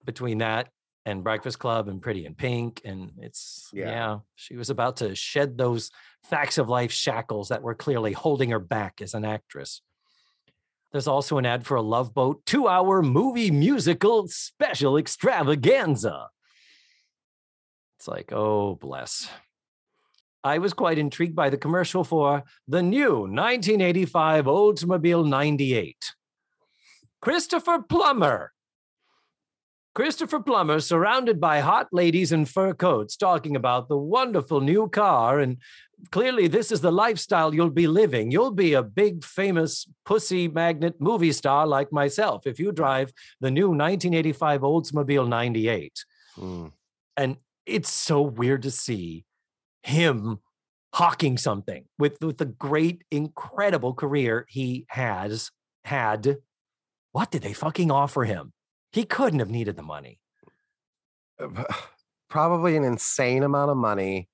[0.05, 0.69] between that
[1.05, 2.81] and Breakfast Club and Pretty in Pink.
[2.85, 3.85] And it's, Yeah.
[3.89, 4.19] yeah.
[4.35, 5.91] she was about to shed those
[6.23, 9.81] facts of life shackles that were clearly holding her back as an actress.
[10.91, 16.27] There's also an ad for a Love Boat two hour movie musical special extravaganza.
[17.97, 19.27] It's like, oh, bless.
[20.43, 26.13] I was quite intrigued by the commercial for the new 1985 Oldsmobile 98.
[27.21, 28.51] Christopher Plummer.
[29.95, 35.39] Christopher Plummer, surrounded by hot ladies in fur coats, talking about the wonderful new car.
[35.39, 35.57] And
[36.09, 38.31] clearly, this is the lifestyle you'll be living.
[38.31, 43.51] You'll be a big, famous pussy magnet movie star like myself if you drive the
[43.51, 46.05] new 1985 Oldsmobile 98
[46.39, 46.71] Mm.
[47.15, 47.37] and
[47.67, 49.23] it's so weird to see
[49.83, 50.39] him
[50.93, 55.51] hawking something with with the great incredible career he has
[55.85, 56.37] had.
[57.11, 58.53] What did they fucking offer him?
[58.91, 60.19] He couldn't have needed the money.
[62.29, 64.29] Probably an insane amount of money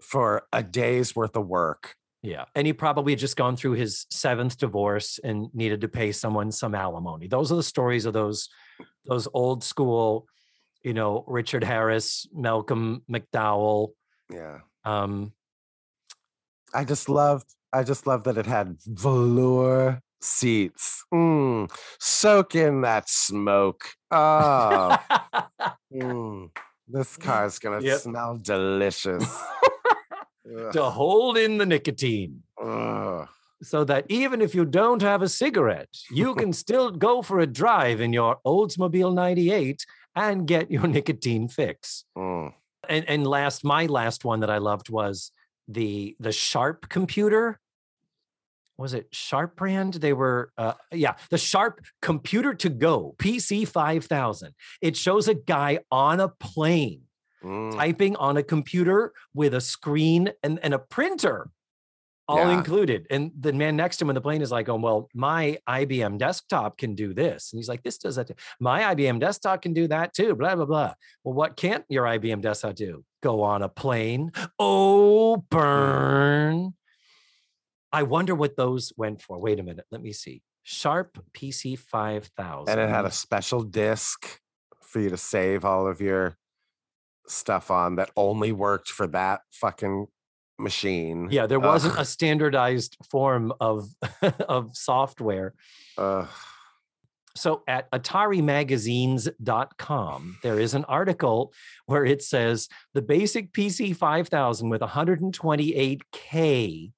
[0.00, 1.96] for a day's worth of work.
[2.22, 2.44] yeah.
[2.54, 6.52] And he probably had just gone through his seventh divorce and needed to pay someone
[6.52, 7.26] some alimony.
[7.28, 8.48] Those are the stories of those
[9.06, 10.26] those old school
[10.84, 13.88] you know richard harris malcolm mcdowell
[14.30, 14.58] Yeah.
[14.84, 15.32] Um,
[16.74, 17.46] I just loved.
[17.72, 21.04] I just loved that it had velour seats.
[21.12, 23.84] Mm, soak in that smoke.
[24.10, 24.98] Oh,
[25.92, 26.50] mm,
[26.88, 28.00] this car's gonna Yep.
[28.00, 29.24] smell delicious.
[30.72, 32.42] To hold in the nicotine.
[32.62, 33.28] ugh.
[33.62, 37.46] so that even if you don't have a cigarette, you can still go for a
[37.46, 39.84] drive in your Oldsmobile 98
[40.16, 42.04] and get your nicotine fix.
[42.16, 42.54] Mm.
[42.88, 45.32] And and last my last one that I loved was
[45.66, 47.60] the the Sharp computer.
[48.76, 49.94] Was it Sharp brand?
[49.94, 54.54] They were uh, yeah, the Sharp computer to go PC 5000.
[54.80, 57.02] It shows a guy on a plane
[57.44, 57.72] Mm.
[57.76, 61.50] typing on a computer with a screen and, and a printer
[62.28, 62.58] all Yeah.
[62.58, 63.06] included.
[63.10, 66.18] And the man next to him in the plane is like, oh, well, my IBM
[66.18, 67.52] desktop can do this.
[67.52, 68.28] And he's like, this does that.
[68.28, 68.34] too.
[68.60, 70.94] My IBM desktop can do that too, blah, blah, blah.
[71.24, 73.04] Well, what can't your IBM desktop do?
[73.22, 74.30] Go on a plane.
[74.58, 76.56] Oh, burn.
[76.58, 76.72] Mm.
[77.92, 79.38] I wonder what those went for.
[79.38, 79.86] Wait a minute.
[79.90, 80.42] Let me see.
[80.62, 82.68] Sharp PC 5000.
[82.70, 84.38] and it had a special disc
[84.82, 86.36] for you to save all of your
[87.26, 90.06] stuff on that only worked for that fucking
[90.58, 91.28] machine.
[91.30, 92.00] Yeah, there uh, wasn't Ugh.
[92.00, 93.88] a standardized form of
[94.48, 95.54] of software.
[95.96, 96.28] Ugh.
[97.36, 101.52] So at atarimagazines.com, there is an article
[101.86, 106.92] where it says the basic PC 5000 with 128K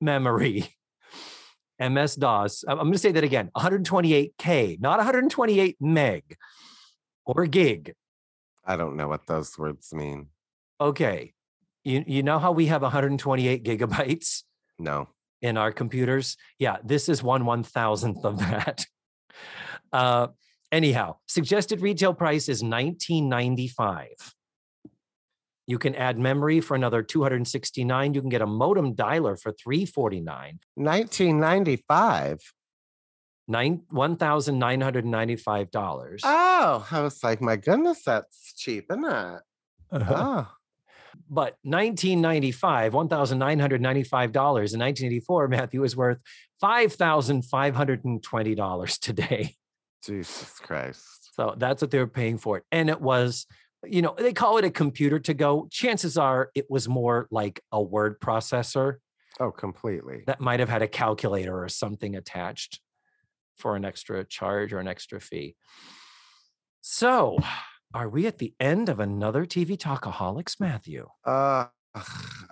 [0.00, 0.74] memory,
[1.78, 2.64] MS DOS.
[2.66, 6.36] I'm going to say that again 128K, not 128 meg
[7.24, 7.94] or gig.
[8.64, 10.30] I don't know what those words mean.
[10.80, 11.32] Okay.
[11.86, 14.42] You, you know how we have 128 gigabytes?
[14.78, 15.08] No.
[15.40, 16.36] in our computers.
[16.58, 18.84] Yeah, this is one one thousandth of that.
[19.92, 20.26] Uh,
[20.72, 24.16] anyhow, suggested retail price is nineteen ninety five.
[25.66, 28.14] You can add memory for another two hundred and sixty nine.
[28.14, 30.58] You can get a modem dialer for three forty nine.
[30.74, 32.40] 1995.
[33.48, 36.22] Nine one thousand nine hundred ninety five dollars.
[36.24, 39.40] Oh, I was like, my goodness, that's cheap, isn't it?
[39.92, 40.48] Oh,
[41.28, 43.38] But 1995, $1,995 in
[44.80, 46.18] 1984, Matthew is worth
[46.62, 49.54] $5,520 today.
[50.04, 51.34] Jesus Christ.
[51.34, 52.64] So that's what they were paying for it.
[52.70, 53.46] And it was,
[53.84, 55.66] you know, they call it a computer to go.
[55.70, 58.96] Chances are it was more like a word processor
[59.38, 60.24] Oh, completely.
[60.26, 62.80] that might have had a calculator or something attached
[63.58, 65.56] for an extra charge or an extra fee.
[66.80, 67.38] So,
[67.96, 71.08] are we at the end of another TV Talkaholics, Matthew?
[71.24, 71.64] Uh,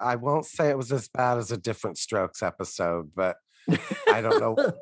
[0.00, 3.36] I won't say it was as bad as a Diff'rent Strokes episode, but
[4.08, 4.56] I don't know.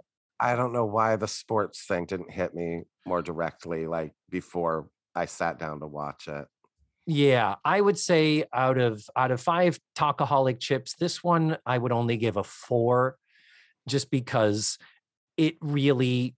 [0.41, 5.27] I don't know why the sports thing didn't hit me more directly, like before I
[5.27, 6.47] sat down to watch it.
[7.07, 11.93] Yeah, I would say out of out of five talkaholic chips, this one I would
[11.93, 13.17] only give a four,
[13.89, 14.79] just because
[15.37, 16.37] it really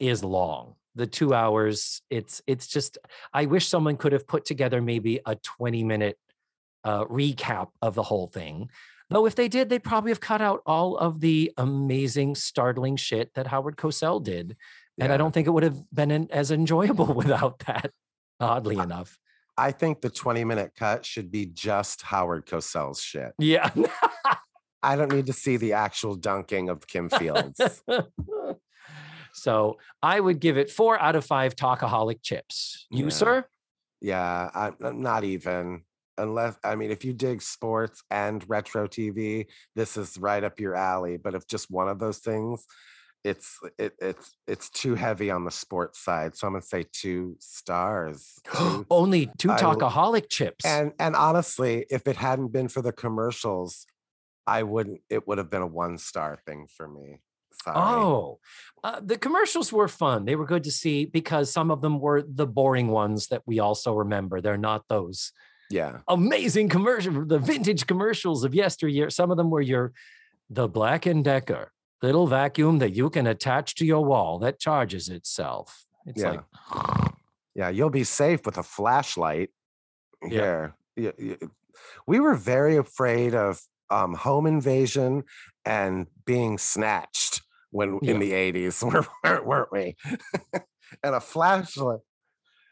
[0.00, 0.76] is long.
[0.96, 2.98] The two hours, it's it's just.
[3.32, 6.18] I wish someone could have put together maybe a twenty minute
[6.84, 8.70] uh, recap of the whole thing.
[9.10, 13.32] Though if they did, they'd probably have cut out all of the amazing, startling shit
[13.34, 14.56] that Howard Cosell did,
[14.98, 17.92] and I don't think it would have been en- as enjoyable without that.
[18.40, 19.18] Oddly enough.
[19.56, 23.32] I think the 20 minute cut should be just Howard Cosell's shit.
[23.38, 23.70] Yeah.
[24.82, 27.60] I don't need to see the actual dunking of Kim Fields.
[29.36, 32.86] so I would give it four out of five talkaholic chips.
[32.90, 33.10] You, Yeah.
[33.10, 33.44] sir?
[34.00, 35.82] yeah, I, I'm not even.
[36.18, 40.74] Unless, I mean, if you dig sports and retro TV, this is right up your
[40.74, 41.18] alley.
[41.18, 42.64] But if just one of those things,
[43.22, 46.34] it's it, it's it's too heavy on the sports side.
[46.34, 48.32] So I'm gonna say two stars.
[48.54, 50.64] two Only two I talkaholic chips.
[50.64, 53.84] And and honestly, if it hadn't been for the commercials,
[54.46, 55.00] I wouldn't.
[55.10, 57.20] It would have been a one star thing for me.
[57.66, 57.78] Sorry.
[57.78, 58.38] oh,
[58.84, 60.24] uh, the commercials were fun.
[60.24, 63.58] They were good to see because some of them were the boring ones that we
[63.58, 64.40] also remember.
[64.40, 65.32] They're not those
[65.68, 69.10] yeah, amazing commercial, the vintage commercials of yesteryear.
[69.10, 69.92] Some of them were your
[70.48, 71.72] the Black and Decker
[72.02, 75.86] little vacuum that you can attach to your wall that charges itself.
[76.06, 76.30] It's Yeah.
[76.30, 77.10] like
[77.54, 77.68] yeah.
[77.70, 79.50] You'll be safe with a flashlight.
[80.22, 80.68] Yeah.
[80.94, 81.14] Here,
[82.06, 83.60] we were very afraid of
[83.90, 85.24] um, home invasion
[85.64, 88.12] and being snatched when Yeah.
[88.12, 88.82] in the 80s,
[89.24, 89.96] weren't weren't we?
[91.02, 92.00] and a flashlight.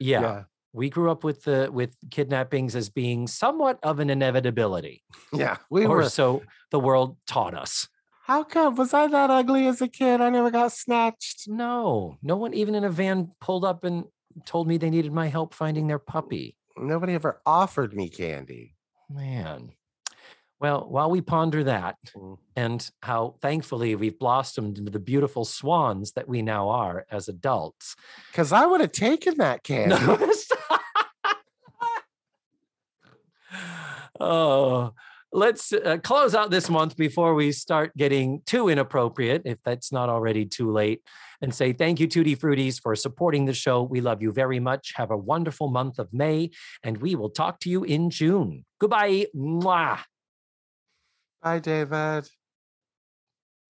[0.00, 0.44] yeah.
[0.72, 5.02] we grew up with the with kidnappings as being somewhat of an inevitability
[5.32, 6.08] Yeah, we or were.
[6.08, 7.88] so the world taught us
[8.26, 8.74] How come?
[8.76, 10.20] Was I that ugly as a kid?
[10.20, 11.48] I never got snatched.
[11.48, 14.04] no no one even in a van pulled up and
[14.46, 18.74] told me they needed my help finding their puppy Nobody ever offered me candy.
[19.08, 19.70] man
[20.60, 22.38] Well, while we ponder that Mm.
[22.56, 27.96] and how thankfully we've blossomed into the beautiful swans that we now are as adults.
[28.30, 29.96] Because I would have taken that candy.
[30.06, 30.30] No,
[34.20, 34.92] oh,
[35.32, 40.08] let's uh, close out this month before we start getting too inappropriate, if that's not
[40.08, 41.02] already too late,
[41.42, 43.82] and say thank you, Tutti Fruities, for supporting the show.
[43.82, 44.92] We love you very much.
[44.96, 46.50] Have a wonderful month of May,
[46.82, 48.64] and we will talk to you in June.
[48.78, 49.26] Goodbye.
[49.36, 49.98] Mwah.
[51.44, 52.26] Bye, David.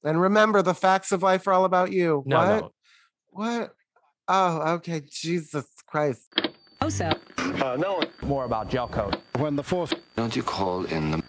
[0.04, 2.22] And remember, the facts of life are all about you.
[2.24, 2.60] No, what?
[2.60, 2.72] no.
[3.30, 3.74] What?
[4.28, 5.02] Oh, okay.
[5.10, 6.22] Jesus Christ.
[6.80, 9.16] Also, uh, more about gel coat.
[9.38, 11.22] When the fourth Don't you call in the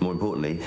[0.00, 0.60] More importantly,